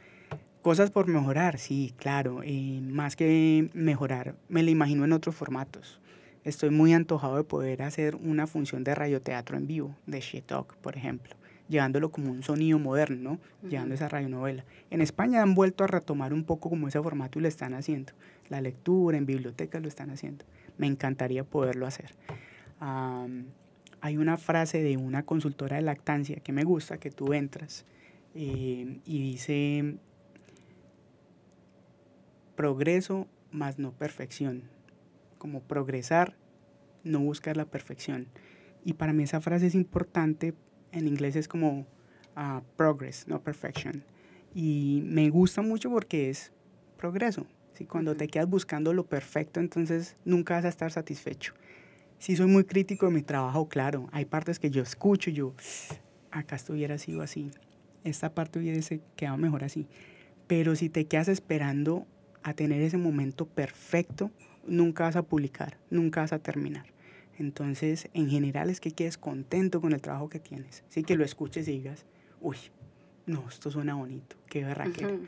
Cosas 0.62 0.90
por 0.90 1.06
mejorar, 1.06 1.58
sí, 1.58 1.92
claro. 1.98 2.40
Eh, 2.42 2.80
más 2.82 3.14
que 3.14 3.70
mejorar, 3.74 4.36
me 4.48 4.62
lo 4.62 4.70
imagino 4.70 5.04
en 5.04 5.12
otros 5.12 5.34
formatos. 5.34 6.00
Estoy 6.44 6.70
muy 6.70 6.94
antojado 6.94 7.36
de 7.36 7.44
poder 7.44 7.82
hacer 7.82 8.14
una 8.14 8.46
función 8.46 8.84
de 8.84 8.94
radioteatro 8.94 9.58
en 9.58 9.66
vivo, 9.66 9.96
de 10.06 10.20
Shetok, 10.20 10.76
por 10.76 10.96
ejemplo, 10.96 11.36
llevándolo 11.68 12.10
como 12.10 12.30
un 12.30 12.42
sonido 12.42 12.78
moderno, 12.78 13.38
llevando 13.68 13.94
esa 13.94 14.08
radionovela. 14.08 14.64
En 14.90 15.00
España 15.00 15.42
han 15.42 15.54
vuelto 15.54 15.84
a 15.84 15.86
retomar 15.86 16.32
un 16.32 16.44
poco 16.44 16.70
como 16.70 16.88
ese 16.88 17.02
formato 17.02 17.38
y 17.38 17.42
lo 17.42 17.48
están 17.48 17.74
haciendo. 17.74 18.12
La 18.48 18.60
lectura, 18.60 19.18
en 19.18 19.26
bibliotecas 19.26 19.82
lo 19.82 19.88
están 19.88 20.10
haciendo. 20.10 20.44
Me 20.78 20.86
encantaría 20.86 21.44
poderlo 21.44 21.86
hacer. 21.86 22.14
hay 24.00 24.16
una 24.16 24.36
frase 24.36 24.82
de 24.82 24.96
una 24.96 25.24
consultora 25.24 25.76
de 25.76 25.82
lactancia 25.82 26.36
que 26.36 26.52
me 26.52 26.64
gusta, 26.64 26.98
que 26.98 27.10
tú 27.10 27.32
entras 27.32 27.84
eh, 28.34 29.00
y 29.04 29.18
dice, 29.22 29.96
progreso 32.54 33.26
más 33.50 33.78
no 33.78 33.92
perfección 33.92 34.64
como 35.38 35.60
progresar, 35.60 36.34
no 37.04 37.20
buscar 37.20 37.56
la 37.56 37.66
perfección. 37.66 38.28
Y 38.84 38.94
para 38.94 39.12
mí 39.12 39.22
esa 39.22 39.40
frase 39.40 39.66
es 39.66 39.74
importante, 39.74 40.54
en 40.96 41.06
inglés 41.06 41.36
es 41.36 41.46
como 41.46 41.86
uh, 42.36 42.60
progress, 42.76 43.28
no 43.28 43.40
perfection. 43.42 44.02
Y 44.54 45.02
me 45.04 45.28
gusta 45.30 45.62
mucho 45.62 45.90
porque 45.90 46.30
es 46.30 46.52
progreso. 46.96 47.46
Si 47.74 47.84
Cuando 47.84 48.16
te 48.16 48.28
quedas 48.28 48.48
buscando 48.48 48.94
lo 48.94 49.04
perfecto, 49.04 49.60
entonces 49.60 50.16
nunca 50.24 50.54
vas 50.54 50.64
a 50.64 50.68
estar 50.68 50.90
satisfecho. 50.90 51.52
Si 52.18 52.34
soy 52.34 52.46
muy 52.46 52.64
crítico 52.64 53.06
de 53.06 53.12
mi 53.12 53.22
trabajo, 53.22 53.68
claro, 53.68 54.08
hay 54.12 54.24
partes 54.24 54.58
que 54.58 54.70
yo 54.70 54.82
escucho 54.82 55.28
y 55.28 55.34
yo, 55.34 55.52
acá 56.30 56.56
estuviera 56.56 56.96
sido 56.96 57.20
así, 57.20 57.50
esta 58.04 58.32
parte 58.32 58.58
hubiese 58.58 59.02
quedado 59.14 59.36
mejor 59.36 59.62
así. 59.62 59.86
Pero 60.46 60.74
si 60.74 60.88
te 60.88 61.06
quedas 61.06 61.28
esperando 61.28 62.06
a 62.42 62.54
tener 62.54 62.80
ese 62.80 62.96
momento 62.96 63.44
perfecto, 63.44 64.30
nunca 64.66 65.04
vas 65.04 65.16
a 65.16 65.22
publicar, 65.22 65.76
nunca 65.90 66.22
vas 66.22 66.32
a 66.32 66.38
terminar. 66.38 66.86
Entonces, 67.38 68.08
en 68.14 68.30
general 68.30 68.70
es 68.70 68.80
que 68.80 68.90
quedes 68.90 69.18
contento 69.18 69.80
con 69.80 69.92
el 69.92 70.00
trabajo 70.00 70.28
que 70.28 70.40
tienes. 70.40 70.84
Sí, 70.88 71.02
que 71.02 71.16
lo 71.16 71.24
escuches 71.24 71.68
y 71.68 71.72
digas, 71.72 72.06
uy, 72.40 72.56
no, 73.26 73.44
esto 73.48 73.70
suena 73.70 73.94
bonito, 73.94 74.36
qué 74.48 74.64
berraquera. 74.64 75.18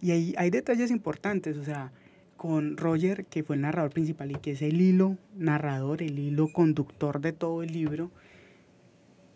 Y 0.00 0.12
hay, 0.12 0.34
hay 0.36 0.50
detalles 0.50 0.90
importantes, 0.90 1.56
o 1.56 1.64
sea, 1.64 1.92
con 2.36 2.76
Roger, 2.78 3.26
que 3.26 3.42
fue 3.42 3.56
el 3.56 3.62
narrador 3.62 3.90
principal 3.90 4.30
y 4.30 4.36
que 4.36 4.52
es 4.52 4.62
el 4.62 4.80
hilo 4.80 5.18
narrador, 5.36 6.02
el 6.02 6.18
hilo 6.18 6.48
conductor 6.48 7.20
de 7.20 7.32
todo 7.32 7.62
el 7.62 7.72
libro, 7.72 8.10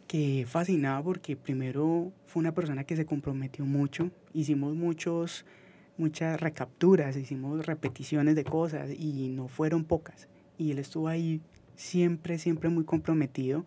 que 0.06 0.46
fascinaba 0.48 1.02
porque 1.02 1.36
primero 1.36 2.12
fue 2.26 2.40
una 2.40 2.54
persona 2.54 2.84
que 2.84 2.96
se 2.96 3.04
comprometió 3.04 3.66
mucho, 3.66 4.10
hicimos 4.32 4.74
muchos, 4.74 5.44
muchas 5.98 6.40
recapturas, 6.40 7.16
hicimos 7.16 7.66
repeticiones 7.66 8.36
de 8.36 8.44
cosas 8.44 8.90
y 8.90 9.28
no 9.28 9.48
fueron 9.48 9.84
pocas. 9.84 10.28
Y 10.56 10.70
él 10.70 10.78
estuvo 10.78 11.08
ahí 11.08 11.40
siempre, 11.76 12.38
siempre 12.38 12.68
muy 12.70 12.84
comprometido. 12.84 13.66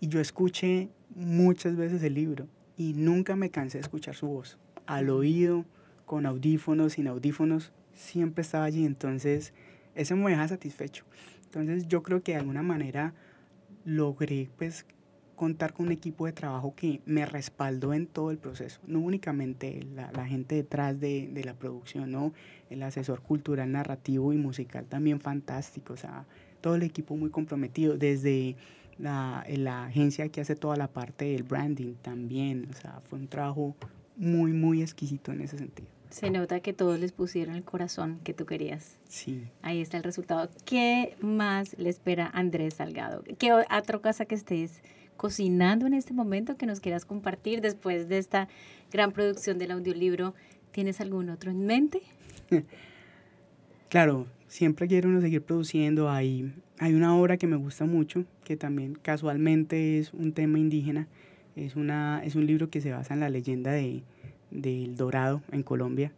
Y 0.00 0.08
yo 0.08 0.20
escuché 0.20 0.88
muchas 1.14 1.76
veces 1.76 2.02
el 2.02 2.14
libro 2.14 2.48
y 2.76 2.94
nunca 2.94 3.36
me 3.36 3.50
cansé 3.50 3.78
de 3.78 3.82
escuchar 3.82 4.14
su 4.14 4.26
voz. 4.26 4.58
Al 4.86 5.10
oído, 5.10 5.64
con 6.04 6.26
audífonos, 6.26 6.94
sin 6.94 7.08
audífonos, 7.08 7.72
siempre 7.94 8.42
estaba 8.42 8.64
allí. 8.64 8.84
Entonces, 8.84 9.52
eso 9.94 10.16
me 10.16 10.30
deja 10.30 10.48
satisfecho. 10.48 11.04
Entonces, 11.44 11.88
yo 11.88 12.02
creo 12.02 12.22
que 12.22 12.32
de 12.32 12.38
alguna 12.38 12.62
manera 12.62 13.14
logré 13.84 14.50
pues 14.56 14.86
contar 15.34 15.72
con 15.72 15.86
un 15.86 15.92
equipo 15.92 16.26
de 16.26 16.32
trabajo 16.32 16.74
que 16.74 17.00
me 17.06 17.26
respaldó 17.26 17.92
en 17.92 18.06
todo 18.06 18.30
el 18.30 18.38
proceso, 18.38 18.80
no 18.86 19.00
únicamente 19.00 19.84
la, 19.94 20.12
la 20.12 20.26
gente 20.26 20.54
detrás 20.54 20.98
de, 21.00 21.28
de, 21.32 21.44
la 21.44 21.54
producción, 21.54 22.10
¿no? 22.10 22.32
el 22.70 22.82
asesor 22.82 23.20
cultural, 23.20 23.70
narrativo 23.72 24.32
y 24.32 24.36
musical 24.36 24.86
también 24.86 25.20
fantástico, 25.20 25.94
o 25.94 25.96
sea, 25.96 26.24
todo 26.64 26.76
el 26.76 26.82
equipo 26.82 27.14
muy 27.14 27.28
comprometido, 27.28 27.98
desde 27.98 28.56
la, 28.98 29.44
la 29.50 29.84
agencia 29.84 30.30
que 30.30 30.40
hace 30.40 30.56
toda 30.56 30.76
la 30.76 30.88
parte 30.88 31.26
del 31.26 31.42
branding 31.42 31.92
también, 32.00 32.68
o 32.70 32.72
sea, 32.72 33.02
fue 33.02 33.18
un 33.18 33.28
trabajo 33.28 33.76
muy, 34.16 34.54
muy 34.54 34.80
exquisito 34.80 35.30
en 35.30 35.42
ese 35.42 35.58
sentido. 35.58 35.86
Se 36.08 36.30
nota 36.30 36.60
que 36.60 36.72
todos 36.72 36.98
les 36.98 37.12
pusieron 37.12 37.54
el 37.54 37.64
corazón 37.64 38.18
que 38.24 38.32
tú 38.32 38.46
querías. 38.46 38.96
Sí. 39.10 39.44
Ahí 39.60 39.82
está 39.82 39.98
el 39.98 40.04
resultado. 40.04 40.48
¿Qué 40.64 41.14
más 41.20 41.76
le 41.76 41.90
espera 41.90 42.30
Andrés 42.32 42.74
Salgado? 42.74 43.22
¿Qué 43.38 43.52
otra 43.52 43.98
cosa 43.98 44.24
que 44.24 44.34
estés 44.34 44.80
cocinando 45.18 45.86
en 45.86 45.92
este 45.92 46.14
momento 46.14 46.56
que 46.56 46.64
nos 46.64 46.80
quieras 46.80 47.04
compartir 47.04 47.60
después 47.60 48.08
de 48.08 48.16
esta 48.16 48.48
gran 48.90 49.12
producción 49.12 49.58
del 49.58 49.72
audiolibro? 49.72 50.34
¿Tienes 50.70 51.02
algún 51.02 51.28
otro 51.28 51.50
en 51.50 51.66
mente? 51.66 52.00
claro, 53.90 54.26
siempre 54.48 54.88
quiero 54.88 55.08
uno 55.08 55.20
seguir 55.20 55.42
produciendo. 55.42 56.10
Hay, 56.10 56.52
hay 56.78 56.94
una 56.94 57.16
obra 57.16 57.36
que 57.36 57.46
me 57.46 57.56
gusta 57.56 57.84
mucho, 57.84 58.24
que 58.44 58.56
también 58.56 58.94
casualmente 58.94 59.98
es 59.98 60.12
un 60.12 60.32
tema 60.32 60.58
indígena. 60.58 61.06
Es, 61.56 61.76
una, 61.76 62.22
es 62.24 62.34
un 62.34 62.46
libro 62.46 62.70
que 62.70 62.80
se 62.80 62.90
basa 62.90 63.14
en 63.14 63.20
la 63.20 63.28
leyenda 63.28 63.72
de, 63.72 64.02
del 64.50 64.96
Dorado 64.96 65.42
en 65.52 65.62
Colombia 65.62 66.12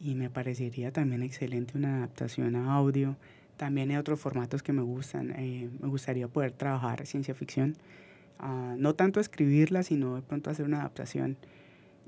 y 0.00 0.14
me 0.14 0.28
parecería 0.28 0.92
también 0.92 1.22
excelente 1.22 1.76
una 1.76 1.98
adaptación 1.98 2.54
a 2.54 2.74
audio. 2.74 3.16
También 3.56 3.90
hay 3.90 3.96
otros 3.96 4.20
formatos 4.20 4.62
que 4.62 4.72
me 4.72 4.82
gustan. 4.82 5.34
Eh, 5.36 5.68
me 5.80 5.88
gustaría 5.88 6.28
poder 6.28 6.52
trabajar 6.52 7.06
ciencia 7.06 7.34
ficción 7.34 7.76
no 8.76 8.94
tanto 8.94 9.20
escribirla, 9.20 9.82
sino 9.82 10.16
de 10.16 10.22
pronto 10.22 10.50
hacer 10.50 10.66
una 10.66 10.80
adaptación. 10.80 11.36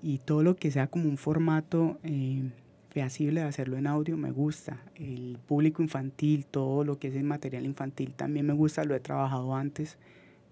Y 0.03 0.19
todo 0.19 0.43
lo 0.43 0.57
que 0.57 0.71
sea 0.71 0.87
como 0.87 1.09
un 1.09 1.19
formato 1.19 1.99
eh, 2.03 2.43
feasible 2.91 3.41
de 3.41 3.47
hacerlo 3.47 3.77
en 3.77 3.87
audio 3.87 4.17
me 4.17 4.31
gusta. 4.33 4.83
El 4.97 5.39
público 5.47 5.83
infantil, 5.83 6.45
todo 6.47 6.85
lo 6.85 6.99
que 6.99 7.09
es 7.09 7.15
el 7.15 7.25
material 7.25 7.65
infantil 7.65 8.13
también 8.15 8.47
me 8.47 8.53
gusta, 8.53 8.85
lo 8.85 8.95
he 8.95 9.01
trabajado 9.01 9.55
antes. 9.55 9.97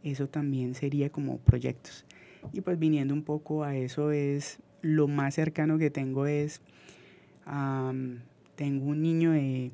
Eso 0.02 0.28
también 0.28 0.74
sería 0.74 1.10
como 1.10 1.38
proyectos. 1.38 2.04
Y 2.52 2.60
pues 2.60 2.78
viniendo 2.78 3.12
un 3.12 3.24
poco 3.24 3.64
a 3.64 3.76
eso 3.76 4.12
es 4.12 4.60
lo 4.80 5.08
más 5.08 5.34
cercano 5.34 5.76
que 5.76 5.90
tengo 5.90 6.26
es, 6.26 6.60
tengo 7.44 8.86
un 8.86 9.02
niño 9.02 9.32
de, 9.32 9.72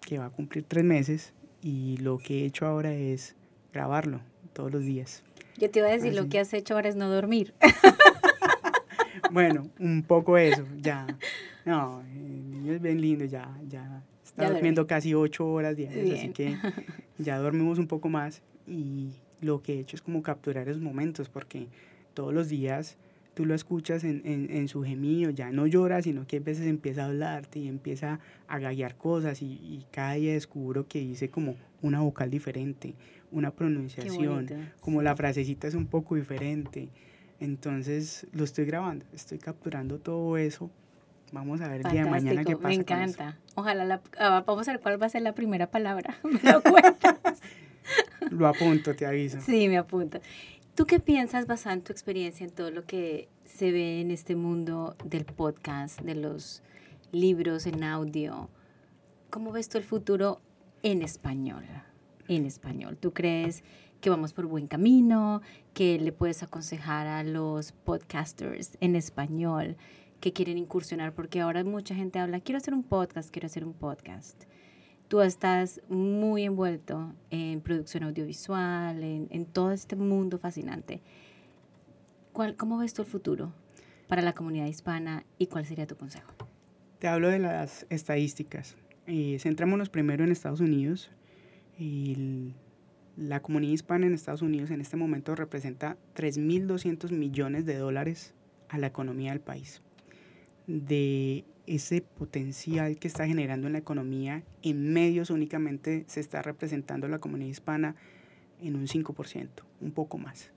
que 0.00 0.18
va 0.18 0.26
a 0.26 0.30
cumplir 0.30 0.64
tres 0.66 0.84
meses 0.84 1.32
y 1.62 1.96
lo 1.98 2.18
que 2.18 2.42
he 2.42 2.44
hecho 2.46 2.66
ahora 2.66 2.92
es 2.92 3.36
grabarlo 3.72 4.20
todos 4.52 4.72
los 4.72 4.82
días. 4.82 5.22
Yo 5.56 5.70
te 5.70 5.80
iba 5.80 5.88
a 5.88 5.92
decir, 5.92 6.14
lo 6.14 6.28
que 6.28 6.38
has 6.38 6.52
hecho 6.54 6.74
ahora 6.74 6.88
es 6.88 6.96
no 6.96 7.08
dormir. 7.08 7.54
bueno, 9.32 9.68
un 9.78 10.02
poco 10.02 10.36
eso, 10.38 10.64
ya. 10.80 11.06
No, 11.64 12.02
el 12.02 12.50
niño 12.50 12.72
es 12.74 12.80
bien 12.82 13.00
lindo, 13.00 13.24
ya, 13.24 13.54
ya 13.68 14.02
está 14.24 14.50
durmiendo 14.50 14.86
casi 14.86 15.14
ocho 15.14 15.46
horas 15.46 15.76
diarias, 15.76 16.18
así 16.18 16.28
que 16.30 16.56
ya 17.18 17.38
dormimos 17.38 17.78
un 17.78 17.86
poco 17.86 18.08
más 18.08 18.42
y 18.66 19.10
lo 19.40 19.62
que 19.62 19.74
he 19.74 19.80
hecho 19.80 19.96
es 19.96 20.02
como 20.02 20.22
capturar 20.22 20.68
esos 20.68 20.82
momentos, 20.82 21.28
porque 21.28 21.68
todos 22.14 22.32
los 22.32 22.48
días 22.48 22.96
tú 23.34 23.46
lo 23.46 23.54
escuchas 23.54 24.02
en, 24.02 24.22
en, 24.24 24.50
en, 24.50 24.66
su 24.66 24.82
gemido, 24.82 25.30
ya 25.30 25.52
no 25.52 25.66
llora, 25.66 26.02
sino 26.02 26.26
que 26.26 26.38
a 26.38 26.40
veces 26.40 26.66
empieza 26.66 27.04
a 27.04 27.06
hablarte 27.06 27.60
y 27.60 27.68
empieza 27.68 28.18
a 28.48 28.58
gaguear 28.58 28.96
cosas 28.96 29.42
y, 29.42 29.46
y 29.46 29.86
cada 29.92 30.14
día 30.14 30.32
descubro 30.32 30.88
que 30.88 30.98
dice 30.98 31.30
como 31.30 31.54
una 31.80 32.00
vocal 32.00 32.30
diferente, 32.30 32.94
una 33.30 33.52
pronunciación, 33.52 34.48
como 34.80 35.02
la 35.02 35.14
frasecita 35.14 35.68
es 35.68 35.74
un 35.74 35.86
poco 35.86 36.16
diferente. 36.16 36.88
Entonces 37.40 38.26
lo 38.32 38.44
estoy 38.44 38.64
grabando, 38.64 39.04
estoy 39.12 39.38
capturando 39.38 39.98
todo 39.98 40.36
eso. 40.36 40.70
Vamos 41.32 41.60
a 41.60 41.68
ver 41.68 41.82
el 41.84 41.92
día 41.92 42.04
de 42.04 42.10
mañana 42.10 42.44
qué 42.44 42.56
pasa. 42.56 42.68
Me 42.68 42.74
encanta. 42.74 43.38
Ojalá 43.54 43.84
la, 43.84 44.00
ah, 44.18 44.42
vamos 44.46 44.66
a 44.66 44.72
ver 44.72 44.80
cuál 44.80 45.00
va 45.00 45.06
a 45.06 45.10
ser 45.10 45.22
la 45.22 45.34
primera 45.34 45.70
palabra. 45.70 46.18
¿Me 46.22 46.52
lo 46.52 46.62
cuentas? 46.62 47.40
lo 48.30 48.46
apunto, 48.46 48.94
te 48.96 49.06
aviso. 49.06 49.38
Sí, 49.40 49.68
me 49.68 49.78
apunto. 49.78 50.20
¿Tú 50.74 50.86
qué 50.86 51.00
piensas 51.00 51.46
basado 51.46 51.74
en 51.74 51.82
tu 51.82 51.92
experiencia 51.92 52.46
en 52.46 52.52
todo 52.52 52.70
lo 52.70 52.84
que 52.84 53.28
se 53.44 53.72
ve 53.72 54.00
en 54.00 54.10
este 54.10 54.36
mundo 54.36 54.96
del 55.04 55.24
podcast, 55.24 56.00
de 56.00 56.14
los 56.14 56.62
libros 57.12 57.66
en 57.66 57.84
audio? 57.84 58.48
¿Cómo 59.30 59.52
ves 59.52 59.68
tú 59.68 59.78
el 59.78 59.84
futuro 59.84 60.40
en 60.82 61.02
español? 61.02 61.64
En 62.28 62.46
español. 62.46 62.96
¿Tú 62.96 63.12
crees 63.12 63.64
que 64.00 64.10
vamos 64.10 64.32
por 64.32 64.46
buen 64.46 64.66
camino? 64.66 65.42
¿Que 65.74 65.98
le 65.98 66.12
puedes 66.12 66.42
aconsejar 66.42 67.06
a 67.06 67.22
los 67.22 67.72
podcasters 67.72 68.78
en 68.80 68.96
español 68.96 69.76
que 70.20 70.32
quieren 70.32 70.58
incursionar? 70.58 71.14
Porque 71.14 71.40
ahora 71.40 71.64
mucha 71.64 71.94
gente 71.94 72.18
habla, 72.18 72.40
quiero 72.40 72.58
hacer 72.58 72.74
un 72.74 72.82
podcast, 72.82 73.30
quiero 73.30 73.46
hacer 73.46 73.64
un 73.64 73.74
podcast 73.74 74.44
tú 75.08 75.22
estás 75.22 75.80
muy 75.88 76.44
envuelto 76.44 77.14
en 77.30 77.60
producción 77.62 78.04
audiovisual, 78.04 79.02
en, 79.02 79.46
todo 79.46 79.72
este 79.72 79.96
mundo 79.96 80.38
fascinante. 80.38 81.00
¿Cuál, 82.32 82.56
¿Cómo 82.56 82.78
ves 82.78 82.94
tú 82.94 83.02
el 83.02 83.08
futuro 83.08 83.52
para 84.06 84.22
la 84.22 84.34
comunidad 84.34 84.66
hispana 84.66 85.24
y 85.38 85.46
cuál 85.46 85.64
sería 85.64 85.86
tu 85.86 85.96
consejo? 85.96 86.32
Te 86.98 87.08
hablo 87.08 87.28
de 87.28 87.38
las 87.38 87.86
estadísticas. 87.88 88.76
Eh, 89.06 89.38
centrémonos 89.40 89.88
primero 89.88 90.24
en 90.24 90.30
Estados 90.30 90.60
Unidos. 90.60 91.10
La 93.18 93.40
comunidad 93.40 93.72
hispana 93.72 94.06
en 94.06 94.14
Estados 94.14 94.42
Unidos 94.42 94.70
en 94.70 94.80
este 94.80 94.96
momento 94.96 95.34
representa 95.34 95.96
3.200 96.14 97.10
millones 97.10 97.66
de 97.66 97.76
dólares 97.76 98.32
a 98.68 98.78
la 98.78 98.86
economía 98.86 99.32
del 99.32 99.40
país. 99.40 99.82
De 100.68 101.44
ese 101.66 102.00
potencial 102.00 102.96
que 102.98 103.08
está 103.08 103.26
generando 103.26 103.66
en 103.66 103.72
la 103.72 103.80
economía 103.80 104.44
en 104.62 104.92
medios 104.92 105.30
únicamente 105.30 106.04
se 106.06 106.20
está 106.20 106.42
representando 106.42 107.08
la 107.08 107.18
comunidad 107.18 107.50
hispana 107.50 107.96
en 108.62 108.76
un 108.76 108.86
5%, 108.86 109.48
un 109.80 109.90
poco 109.90 110.18
más. 110.18 110.52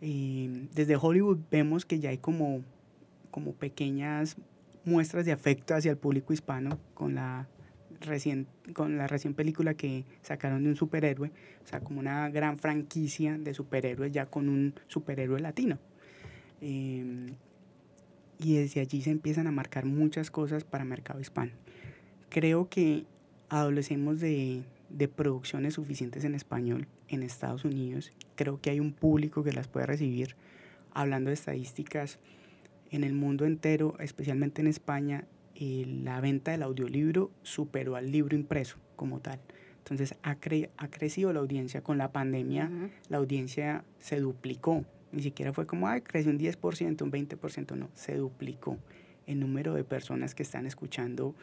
Eh, 0.00 0.68
desde 0.74 0.96
Hollywood 0.96 1.38
vemos 1.50 1.84
que 1.84 1.98
ya 1.98 2.10
hay 2.10 2.18
como, 2.18 2.62
como 3.32 3.52
pequeñas 3.52 4.36
muestras 4.84 5.26
de 5.26 5.32
afecto 5.32 5.74
hacia 5.74 5.90
el 5.90 5.98
público 5.98 6.32
hispano 6.32 6.78
con 6.94 7.16
la 7.16 7.48
recién, 8.00 8.46
con 8.72 8.96
la 8.96 9.06
recién 9.06 9.34
película 9.34 9.74
que 9.74 10.04
sacaron 10.22 10.64
de 10.64 10.70
un 10.70 10.76
superhéroe, 10.76 11.30
o 11.64 11.66
sea, 11.66 11.80
como 11.80 12.00
una 12.00 12.28
gran 12.30 12.58
franquicia 12.58 13.38
de 13.38 13.54
superhéroes 13.54 14.12
ya 14.12 14.26
con 14.26 14.48
un 14.48 14.74
superhéroe 14.86 15.40
latino. 15.40 15.78
Eh, 16.60 17.26
y 18.38 18.56
desde 18.56 18.80
allí 18.80 19.02
se 19.02 19.10
empiezan 19.10 19.46
a 19.46 19.50
marcar 19.50 19.86
muchas 19.86 20.30
cosas 20.30 20.64
para 20.64 20.84
mercado 20.84 21.20
hispano. 21.20 21.52
Creo 22.28 22.68
que 22.68 23.04
adolecemos 23.48 24.20
de, 24.20 24.62
de 24.90 25.08
producciones 25.08 25.74
suficientes 25.74 26.24
en 26.24 26.34
español 26.34 26.86
en 27.08 27.22
Estados 27.22 27.64
Unidos. 27.64 28.12
Creo 28.34 28.60
que 28.60 28.70
hay 28.70 28.80
un 28.80 28.92
público 28.92 29.42
que 29.42 29.52
las 29.52 29.68
puede 29.68 29.86
recibir. 29.86 30.36
Hablando 30.92 31.28
de 31.28 31.34
estadísticas, 31.34 32.18
en 32.90 33.04
el 33.04 33.12
mundo 33.12 33.44
entero, 33.44 33.96
especialmente 34.00 34.60
en 34.60 34.68
España, 34.68 35.24
la 35.60 36.20
venta 36.20 36.50
del 36.50 36.62
audiolibro 36.62 37.30
superó 37.42 37.96
al 37.96 38.10
libro 38.10 38.36
impreso 38.36 38.76
como 38.96 39.20
tal. 39.20 39.40
Entonces 39.78 40.16
ha, 40.22 40.36
ha 40.76 40.88
crecido 40.88 41.32
la 41.32 41.40
audiencia. 41.40 41.82
Con 41.82 41.98
la 41.98 42.10
pandemia, 42.10 42.70
la 43.08 43.18
audiencia 43.18 43.84
se 43.98 44.20
duplicó. 44.20 44.84
Ni 45.12 45.22
siquiera 45.22 45.52
fue 45.52 45.66
como, 45.66 45.88
ay, 45.88 46.00
creció 46.00 46.30
un 46.30 46.38
10%, 46.38 47.02
un 47.02 47.12
20%, 47.12 47.76
no, 47.76 47.88
se 47.94 48.16
duplicó 48.16 48.76
el 49.26 49.40
número 49.40 49.74
de 49.74 49.84
personas 49.84 50.34
que 50.34 50.42
están 50.42 50.66
escuchando 50.66 51.34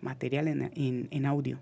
material 0.00 0.48
en, 0.48 0.70
en, 0.74 1.08
en 1.10 1.26
audio. 1.26 1.58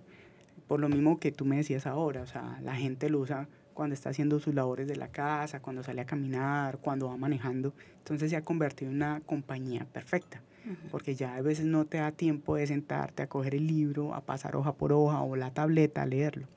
Por 0.66 0.80
lo 0.80 0.88
mismo 0.88 1.18
que 1.18 1.32
tú 1.32 1.46
me 1.46 1.56
decías 1.56 1.86
ahora, 1.86 2.22
o 2.22 2.26
sea, 2.26 2.60
la 2.62 2.76
gente 2.76 3.08
lo 3.08 3.20
usa 3.20 3.48
cuando 3.78 3.94
está 3.94 4.10
haciendo 4.10 4.40
sus 4.40 4.56
labores 4.56 4.88
de 4.88 4.96
la 4.96 5.06
casa, 5.06 5.60
cuando 5.60 5.84
sale 5.84 6.00
a 6.00 6.04
caminar, 6.04 6.78
cuando 6.78 7.06
va 7.06 7.16
manejando. 7.16 7.72
Entonces 7.98 8.28
se 8.28 8.36
ha 8.36 8.42
convertido 8.42 8.90
en 8.90 8.96
una 8.96 9.20
compañía 9.24 9.84
perfecta, 9.84 10.42
porque 10.90 11.14
ya 11.14 11.36
a 11.36 11.42
veces 11.42 11.64
no 11.64 11.84
te 11.84 11.98
da 11.98 12.10
tiempo 12.10 12.56
de 12.56 12.66
sentarte 12.66 13.22
a 13.22 13.28
coger 13.28 13.54
el 13.54 13.68
libro, 13.68 14.14
a 14.14 14.20
pasar 14.20 14.56
hoja 14.56 14.72
por 14.72 14.92
hoja 14.92 15.22
o 15.22 15.36
la 15.36 15.52
tableta 15.52 16.02
a 16.02 16.06
leerlo. 16.06 16.48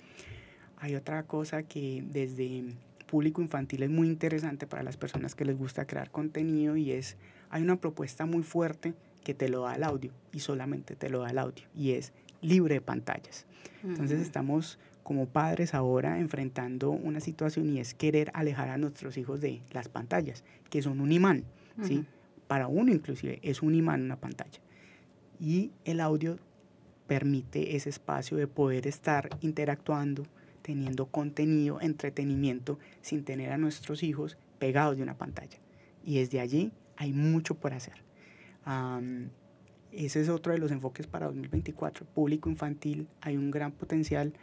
Hay 0.78 0.96
otra 0.96 1.22
cosa 1.22 1.62
que 1.62 2.04
desde 2.10 2.64
público 3.06 3.40
infantil 3.40 3.84
es 3.84 3.92
muy 3.92 4.08
interesante 4.08 4.66
para 4.66 4.82
las 4.82 4.98
personas 4.98 5.36
que 5.36 5.46
les 5.46 5.56
gusta 5.56 5.86
crear 5.86 6.10
contenido 6.10 6.76
y 6.76 6.92
es, 6.92 7.18
hay 7.52 7.62
una 7.62 7.76
propuesta 7.76 8.26
muy 8.26 8.42
fuerte 8.42 8.96
que 9.24 9.36
te 9.36 9.48
lo 9.48 9.62
da 9.62 9.76
el 9.76 9.84
audio 9.84 10.12
y 10.34 10.40
solamente 10.40 10.96
te 10.96 11.08
lo 11.12 11.20
da 11.20 11.30
el 11.30 11.38
audio 11.38 11.66
y 11.76 11.92
es 11.92 12.14
libre 12.42 12.74
de 12.74 12.82
pantallas. 12.82 13.46
Entonces 13.84 14.22
estamos 14.22 14.80
como 15.04 15.28
padres 15.28 15.74
ahora 15.74 16.20
enfrentando 16.20 16.92
una 16.92 17.20
situación 17.20 17.70
y 17.70 17.80
es 17.80 17.94
querer 17.94 18.32
alejar 18.34 18.70
a 18.70 18.78
nuestros 18.78 19.18
hijos 19.18 19.42
de 19.42 19.62
las 19.72 19.90
pantallas, 19.90 20.44
que 20.70 20.82
son 20.82 21.00
un 21.02 21.12
imán, 21.12 21.44
¿sí? 21.82 22.06
Para 22.48 22.68
uno 22.68 22.92
inclusive 22.92 23.40
es 23.42 23.62
un 23.62 23.76
imán 23.76 24.04
una 24.04 24.18
pantalla. 24.18 24.60
Y 25.40 25.72
el 25.86 26.00
audio 26.00 26.38
permite 27.08 27.76
ese 27.76 27.90
espacio 27.90 28.38
de 28.38 28.48
poder 28.48 28.88
estar 28.88 29.30
interactuando, 29.42 30.24
teniendo 30.62 31.08
contenido, 31.08 31.82
entretenimiento, 31.82 32.78
sin 33.02 33.24
tener 33.24 33.52
a 33.52 33.58
nuestros 33.58 34.04
hijos 34.04 34.38
pegados 34.60 34.98
de 34.98 35.04
una 35.04 35.18
pantalla. 35.18 35.58
Y 36.06 36.20
desde 36.20 36.40
allí 36.40 36.72
hay 36.96 37.14
mucho 37.14 37.56
por 37.56 37.74
hacer. 37.74 37.96
ese 39.92 40.22
es 40.22 40.30
otro 40.30 40.54
de 40.54 40.60
los 40.60 40.72
enfoques 40.72 41.08
para 41.08 41.26
2024. 41.26 42.06
Público 42.06 42.50
infantil, 42.50 43.08
hay 43.22 43.38
un 43.38 43.52
gran 43.52 43.72
potencial 43.72 44.34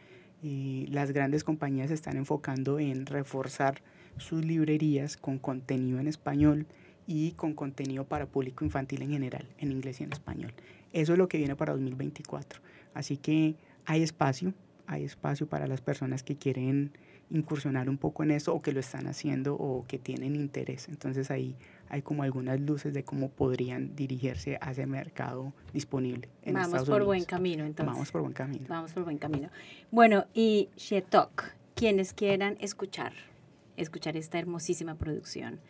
y 0.43 0.87
las 0.89 1.13
grandes 1.13 1.45
compañías 1.45 1.91
están 1.91 2.17
enfocando 2.17 2.79
en 2.79 3.07
reforzar 3.07 3.81
sus 4.17 4.45
librerías 4.45 5.17
con 5.17 5.39
contenido 5.39 5.99
en 5.99 6.09
español 6.09 6.67
y 7.07 7.33
con 7.33 7.55
contenido 7.55 8.05
para 8.05 8.27
público 8.27 8.65
infantil 8.65 9.03
en 9.03 9.11
general, 9.11 9.47
en 9.59 9.73
inglés 9.73 10.01
y 10.01 10.05
en 10.05 10.13
español. 10.13 10.53
Eso 10.93 11.13
es 11.13 11.19
lo 11.19 11.29
que 11.29 11.39
viene 11.39 11.57
para 11.57 11.73
2024. 11.73 12.61
Así 12.95 13.17
que 13.17 13.57
hay 13.87 14.03
espacio, 14.03 14.53
hay 14.87 15.05
espacio 15.05 15.49
para 15.49 15.67
las 15.67 15.81
personas 15.81 16.23
que 16.23 16.37
quieren 16.37 16.93
incursionar 17.31 17.89
un 17.89 17.99
poco 17.99 18.23
en 18.23 18.31
eso 18.31 18.55
o 18.55 18.63
que 18.63 18.73
lo 18.73 18.81
están 18.81 19.07
haciendo 19.07 19.55
o 19.55 19.87
que 19.87 19.99
tienen 19.99 20.37
interés. 20.37 20.89
Entonces 20.89 21.31
ahí 21.31 21.57
hay 21.89 22.03
como 22.03 22.23
algunas 22.23 22.61
luces 22.61 22.93
de 22.95 23.05
cómo 23.05 23.31
podrían 23.31 23.95
dirigirse 23.97 24.59
a 24.61 24.73
ese 24.73 24.87
mercado 24.87 25.53
disponible. 25.73 26.29
En 26.43 26.55
Vamos 26.55 26.85
por 26.85 27.05
buen 27.05 27.25
camino 27.25 27.65
entonces. 27.65 27.93
Vamos 27.93 28.11
por 28.11 28.23
buen 28.23 28.33
camino. 28.33 28.65
Vamos 28.69 28.93
por 28.93 29.05
buen 29.05 29.19
camino. 29.19 29.49
Bueno, 29.91 30.27
y 30.35 30.69
Shetok, 30.77 31.45
quienes 31.75 32.13
quieran 32.13 32.57
escuchar, 32.61 33.13
escuchar 33.77 34.17
esta 34.17 34.39
hermosísima 34.39 34.95
producción. 34.97 35.61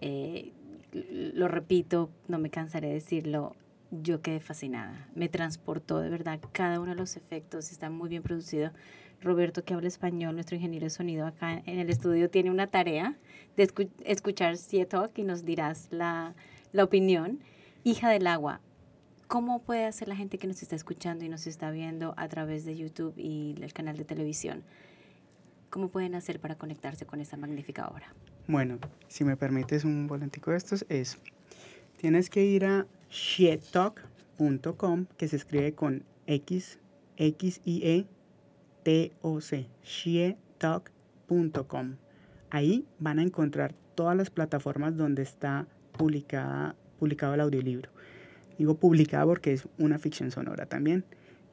Eh, 0.00 0.52
lo 0.92 1.48
repito, 1.48 2.10
no 2.28 2.38
me 2.38 2.50
cansaré 2.50 2.88
de 2.88 2.94
decirlo, 2.94 3.54
yo 3.92 4.22
quedé 4.22 4.40
fascinada. 4.40 5.06
Me 5.14 5.28
transportó 5.28 6.00
de 6.00 6.08
verdad 6.08 6.40
cada 6.52 6.80
uno 6.80 6.92
de 6.92 6.96
los 6.96 7.16
efectos, 7.16 7.70
está 7.70 7.90
muy 7.90 8.08
bien 8.08 8.22
producido. 8.22 8.72
Roberto, 9.20 9.64
que 9.64 9.74
habla 9.74 9.86
español, 9.86 10.34
nuestro 10.34 10.56
ingeniero 10.56 10.84
de 10.84 10.90
sonido 10.90 11.26
acá 11.26 11.62
en 11.66 11.78
el 11.78 11.90
estudio, 11.90 12.28
tiene 12.28 12.50
una 12.50 12.66
tarea 12.66 13.16
de 13.56 13.70
escuchar 14.04 14.56
Sietok 14.56 15.16
y 15.18 15.22
nos 15.22 15.44
dirás 15.44 15.88
la, 15.90 16.34
la 16.72 16.82
opinión. 16.82 17.40
Hija 17.84 18.10
del 18.10 18.26
agua, 18.26 18.60
¿cómo 19.28 19.60
puede 19.60 19.84
hacer 19.84 20.08
la 20.08 20.16
gente 20.16 20.38
que 20.38 20.46
nos 20.46 20.62
está 20.62 20.74
escuchando 20.74 21.24
y 21.24 21.28
nos 21.28 21.46
está 21.46 21.70
viendo 21.70 22.14
a 22.16 22.28
través 22.28 22.64
de 22.64 22.76
YouTube 22.76 23.14
y 23.16 23.54
el 23.60 23.72
canal 23.72 23.96
de 23.96 24.04
televisión? 24.04 24.64
¿Cómo 25.70 25.88
pueden 25.88 26.14
hacer 26.14 26.40
para 26.40 26.56
conectarse 26.56 27.06
con 27.06 27.20
esta 27.20 27.36
magnífica 27.36 27.88
obra? 27.88 28.12
Bueno, 28.48 28.78
si 29.08 29.24
me 29.24 29.36
permites 29.36 29.84
un 29.84 30.06
volantico 30.06 30.50
de 30.50 30.56
estos, 30.56 30.84
es, 30.88 31.18
tienes 31.96 32.28
que 32.28 32.44
ir 32.44 32.64
a 32.64 32.86
shietalk.com, 33.12 35.06
que 35.18 35.28
se 35.28 35.36
escribe 35.36 35.74
con 35.74 36.04
X, 36.26 36.78
X, 37.18 37.60
I, 37.64 37.86
E, 37.86 38.06
T-O-C, 38.82 39.68
shietalk.com. 39.84 41.96
Ahí 42.50 42.86
van 42.98 43.18
a 43.18 43.22
encontrar 43.22 43.74
todas 43.94 44.16
las 44.16 44.30
plataformas 44.30 44.96
donde 44.96 45.22
está 45.22 45.66
publicada, 45.92 46.74
publicado 46.98 47.34
el 47.34 47.40
audiolibro. 47.40 47.90
Digo 48.58 48.76
publicada 48.76 49.26
porque 49.26 49.52
es 49.52 49.68
una 49.78 49.98
ficción 49.98 50.30
sonora 50.30 50.66
también. 50.66 51.04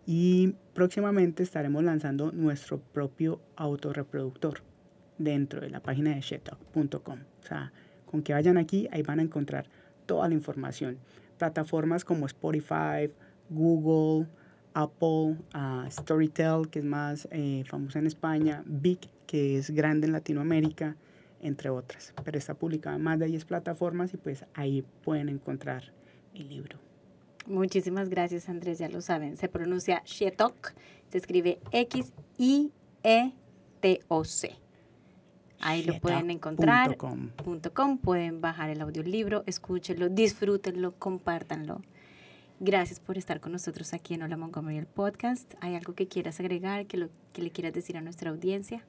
Y 0.06 0.56
próximamente 0.74 1.43
estaremos 1.43 1.84
lanzando 1.84 2.32
nuestro 2.32 2.80
propio 2.80 3.41
autorreproductor 3.58 4.62
dentro 5.17 5.62
de 5.62 5.69
la 5.69 5.82
página 5.82 6.15
de 6.15 6.22
shetalk.com. 6.22 7.19
O 7.43 7.45
sea, 7.45 7.72
con 8.06 8.24
que 8.24 8.34
vayan 8.34 8.58
aquí, 8.58 8.88
ahí 8.91 9.04
van 9.04 9.19
a 9.19 9.24
encontrar 9.24 9.69
toda 10.06 10.28
la 10.28 10.34
información. 10.34 10.98
Plataformas 11.39 12.06
como 12.06 12.28
Spotify, 12.28 13.10
Google, 13.49 14.28
Apple, 14.73 15.38
uh, 15.56 15.89
Storytel, 15.89 16.69
que 16.69 16.80
es 16.80 16.86
más 16.86 17.28
eh, 17.32 17.63
famosa 17.67 17.99
en 17.99 18.08
España, 18.08 18.63
Big, 18.65 18.99
que 19.25 19.58
es 19.58 19.71
grande 19.71 20.08
en 20.08 20.13
Latinoamérica, 20.13 20.95
entre 21.41 21.69
otras. 21.69 22.13
Pero 22.23 22.38
está 22.38 22.54
publicada 22.54 22.95
en 22.97 23.02
más 23.02 23.17
de 23.17 23.25
10 23.25 23.45
plataformas 23.45 24.13
y 24.13 24.17
pues 24.17 24.45
ahí 24.54 24.84
pueden 25.04 25.30
encontrar 25.30 25.91
el 26.36 26.49
libro. 26.49 26.78
Muchísimas 27.47 28.10
gracias 28.10 28.49
Andrés, 28.49 28.78
ya 28.78 28.89
lo 28.89 29.02
saben. 29.02 29.38
Se 29.38 29.47
pronuncia 29.49 30.04
Shetok, 30.06 30.73
se 31.10 31.17
escribe 31.17 31.60
X-I-E-T-O-C. 31.71 32.69
Ahí 35.62 35.84
lo 35.84 36.00
pueden 36.00 36.32
encontrar. 36.32 36.95
.com. 36.98 37.98
Pueden 37.98 38.41
bajar 38.41 38.69
el 38.69 38.82
audiolibro, 38.82 39.43
escúchenlo, 39.45 40.10
disfrútenlo, 40.10 40.93
compártanlo. 40.95 41.82
Gracias 42.62 43.00
por 43.00 43.17
estar 43.17 43.39
con 43.39 43.52
nosotros 43.52 43.93
aquí 43.93 44.13
en 44.13 44.24
Hola 44.24 44.38
Montgomery, 44.38 44.78
el 44.78 44.86
podcast. 44.86 45.54
¿Hay 45.62 45.76
algo 45.76 45.93
que 45.93 46.08
quieras 46.08 46.39
agregar, 46.39 46.86
que, 46.88 46.98
lo, 46.98 47.10
que 47.34 47.41
le 47.41 47.52
quieras 47.52 47.74
decir 47.74 47.98
a 47.98 48.02
nuestra 48.02 48.32
audiencia? 48.32 48.86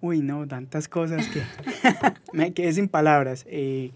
Uy, 0.00 0.20
no, 0.20 0.46
tantas 0.46 0.88
cosas 0.88 1.26
que 1.28 1.42
me 2.32 2.52
quedé 2.52 2.72
sin 2.72 2.88
palabras. 2.88 3.44
Eh, 3.48 3.92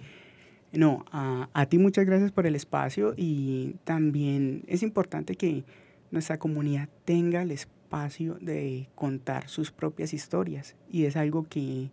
no, 0.72 1.04
a, 1.12 1.48
a, 1.52 1.66
ti 1.66 1.78
muchas 1.78 2.06
gracias 2.06 2.32
por 2.32 2.46
el 2.46 2.56
espacio 2.56 3.14
y 3.16 3.76
también 3.84 4.64
es 4.66 4.82
importante 4.82 5.36
que 5.36 5.64
nuestra 6.10 6.38
comunidad 6.38 6.88
tenga 7.04 7.42
el 7.42 7.50
espacio 7.50 7.81
de 7.92 8.88
contar 8.94 9.50
sus 9.50 9.70
propias 9.70 10.14
historias 10.14 10.76
y 10.90 11.04
es 11.04 11.14
algo 11.14 11.46
que 11.46 11.90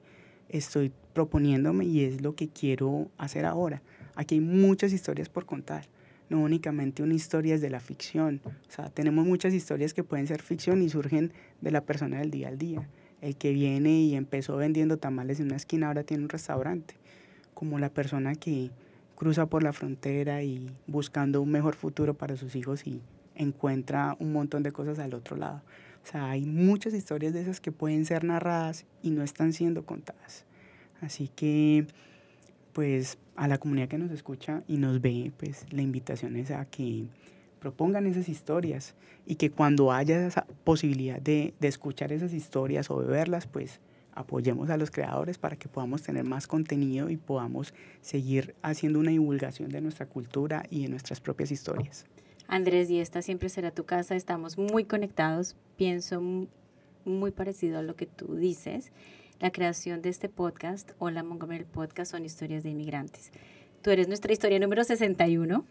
estoy 0.47 0.93
proponiéndome 1.13 1.83
y 1.83 2.05
es 2.05 2.21
lo 2.21 2.35
que 2.35 2.47
quiero 2.47 3.09
hacer 3.17 3.45
ahora. 3.45 3.81
Aquí 4.15 4.35
hay 4.35 4.41
muchas 4.41 4.93
historias 4.93 5.27
por 5.27 5.45
contar, 5.45 5.88
no 6.29 6.39
únicamente 6.39 7.03
una 7.03 7.15
historia 7.15 7.55
es 7.55 7.62
de 7.62 7.69
la 7.69 7.81
ficción. 7.81 8.39
O 8.45 8.71
sea, 8.71 8.89
tenemos 8.89 9.25
muchas 9.25 9.53
historias 9.53 9.93
que 9.93 10.05
pueden 10.05 10.25
ser 10.25 10.41
ficción 10.41 10.81
y 10.81 10.89
surgen 10.89 11.33
de 11.59 11.71
la 11.71 11.81
persona 11.81 12.19
del 12.19 12.31
día 12.31 12.47
al 12.47 12.57
día. 12.57 12.88
El 13.19 13.35
que 13.35 13.51
viene 13.51 13.99
y 13.99 14.15
empezó 14.15 14.55
vendiendo 14.55 14.97
tamales 14.97 15.41
en 15.41 15.47
una 15.47 15.57
esquina 15.57 15.88
ahora 15.88 16.03
tiene 16.03 16.23
un 16.23 16.29
restaurante. 16.29 16.95
Como 17.53 17.77
la 17.77 17.89
persona 17.89 18.35
que 18.35 18.71
cruza 19.15 19.47
por 19.47 19.63
la 19.63 19.73
frontera 19.73 20.43
y 20.43 20.71
buscando 20.88 21.41
un 21.41 21.51
mejor 21.51 21.75
futuro 21.75 22.13
para 22.13 22.38
sus 22.38 22.55
hijos 22.55 22.88
y 22.88 23.01
encuentra 23.35 24.15
un 24.19 24.31
montón 24.31 24.63
de 24.63 24.71
cosas 24.71 24.99
al 24.99 25.13
otro 25.13 25.35
lado. 25.35 25.62
O 26.03 26.07
sea, 26.12 26.31
hay 26.31 26.45
muchas 26.45 26.93
historias 26.93 27.33
de 27.33 27.41
esas 27.41 27.59
que 27.62 27.71
pueden 27.71 28.05
ser 28.05 28.23
narradas 28.23 28.85
y 29.01 29.12
no 29.12 29.23
están 29.23 29.53
siendo 29.53 29.85
contadas. 29.85 30.45
Así 31.01 31.29
que 31.35 31.88
pues 32.73 33.17
a 33.35 33.47
la 33.47 33.57
comunidad 33.57 33.88
que 33.88 33.97
nos 33.97 34.12
escucha 34.12 34.63
y 34.67 34.77
nos 34.77 35.01
ve, 35.01 35.31
pues 35.38 35.65
la 35.71 35.81
invitación 35.81 36.35
es 36.35 36.51
a 36.51 36.65
que 36.65 37.07
propongan 37.59 38.05
esas 38.07 38.29
historias 38.29 38.95
y 39.25 39.35
que 39.35 39.51
cuando 39.51 39.91
haya 39.91 40.25
esa 40.25 40.45
posibilidad 40.63 41.19
de, 41.21 41.53
de 41.59 41.67
escuchar 41.67 42.12
esas 42.13 42.33
historias 42.33 42.89
o 42.89 43.01
de 43.01 43.07
verlas, 43.07 43.47
pues 43.47 43.79
apoyemos 44.13 44.69
a 44.69 44.77
los 44.77 44.91
creadores 44.91 45.38
para 45.38 45.55
que 45.55 45.67
podamos 45.67 46.03
tener 46.03 46.23
más 46.23 46.47
contenido 46.47 47.09
y 47.09 47.17
podamos 47.17 47.73
seguir 48.01 48.55
haciendo 48.62 48.99
una 48.99 49.12
divulgación 49.12 49.69
de 49.69 49.81
nuestra 49.81 50.05
cultura 50.05 50.63
y 50.69 50.83
de 50.83 50.89
nuestras 50.89 51.21
propias 51.21 51.51
historias. 51.51 52.05
Andrés, 52.51 52.89
y 52.89 52.99
esta 52.99 53.21
siempre 53.21 53.47
será 53.47 53.69
tu 53.69 53.85
casa, 53.85 54.15
estamos 54.15 54.57
muy 54.57 54.83
conectados, 54.83 55.55
pienso 55.77 56.19
muy 57.05 57.29
parecido 57.29 57.77
a 57.77 57.83
lo 57.83 57.95
que 57.95 58.07
tú 58.07 58.35
dices 58.35 58.91
la 59.39 59.51
creación 59.51 60.01
de 60.01 60.09
este 60.09 60.29
podcast, 60.29 60.91
Hola 60.97 61.21
Montgomery 61.21 61.63
Podcast, 61.63 62.12
son 62.12 62.25
historias 62.25 62.63
de 62.63 62.71
inmigrantes. 62.71 63.31
Tú 63.83 63.91
eres 63.91 64.07
nuestra 64.07 64.33
historia 64.33 64.57
número 64.57 64.83
61 64.83 65.63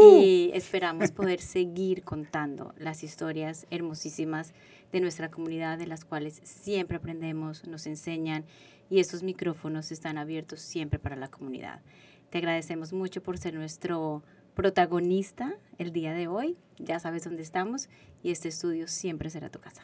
y 0.00 0.50
esperamos 0.54 1.12
poder 1.12 1.40
seguir 1.42 2.02
contando 2.02 2.74
las 2.78 3.04
historias 3.04 3.66
hermosísimas 3.70 4.54
de 4.92 5.00
nuestra 5.00 5.30
comunidad, 5.30 5.76
de 5.76 5.86
las 5.86 6.06
cuales 6.06 6.40
siempre 6.44 6.96
aprendemos, 6.96 7.66
nos 7.66 7.86
enseñan 7.86 8.46
y 8.88 9.00
estos 9.00 9.22
micrófonos 9.22 9.92
están 9.92 10.16
abiertos 10.16 10.62
siempre 10.62 10.98
para 10.98 11.14
la 11.14 11.28
comunidad. 11.28 11.82
Te 12.30 12.38
agradecemos 12.38 12.94
mucho 12.94 13.22
por 13.22 13.36
ser 13.36 13.52
nuestro 13.52 14.22
protagonista 14.56 15.54
el 15.78 15.92
día 15.92 16.12
de 16.12 16.26
hoy. 16.26 16.56
Ya 16.78 16.98
sabes 16.98 17.22
dónde 17.22 17.42
estamos 17.42 17.88
y 18.24 18.32
este 18.32 18.48
estudio 18.48 18.88
siempre 18.88 19.30
será 19.30 19.50
tu 19.50 19.60
casa. 19.60 19.82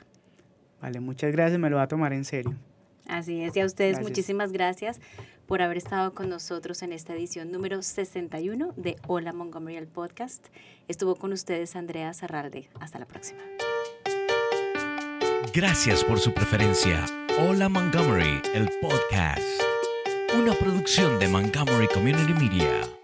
Vale, 0.81 0.99
muchas 0.99 1.31
gracias, 1.31 1.61
me 1.61 1.71
lo 1.71 1.77
va 1.77 1.83
a 1.83 1.89
tomar 1.89 2.13
en 2.13 2.25
serio. 2.25 2.57
Así 3.07 3.43
es, 3.43 3.55
y 3.57 3.61
a 3.61 3.67
ustedes 3.67 4.01
muchísimas 4.01 4.53
gracias 4.53 5.01
por 5.47 5.61
haber 5.61 5.77
estado 5.77 6.15
con 6.15 6.29
nosotros 6.29 6.83
en 6.83 6.93
esta 6.93 7.15
edición 7.15 7.53
número 7.53 7.83
61 7.83 8.73
de 8.77 8.97
Hola 9.07 9.33
Montgomery, 9.33 9.77
el 9.77 9.87
podcast. 9.87 10.47
Estuvo 10.89 11.15
con 11.17 11.33
ustedes 11.33 11.77
Andrea 11.77 12.15
Zarralde. 12.15 12.69
Hasta 12.81 12.99
la 12.99 13.07
próxima. 13.07 13.41
Gracias 15.53 16.03
por 16.05 16.19
su 16.19 16.33
preferencia. 16.33 17.05
Hola 17.41 17.69
Montgomery, 17.69 18.41
el 18.55 18.71
podcast. 18.81 19.43
Una 20.35 20.55
producción 20.55 21.19
de 21.19 21.29
Montgomery 21.29 21.89
Community 21.89 22.33
Media. 22.33 23.02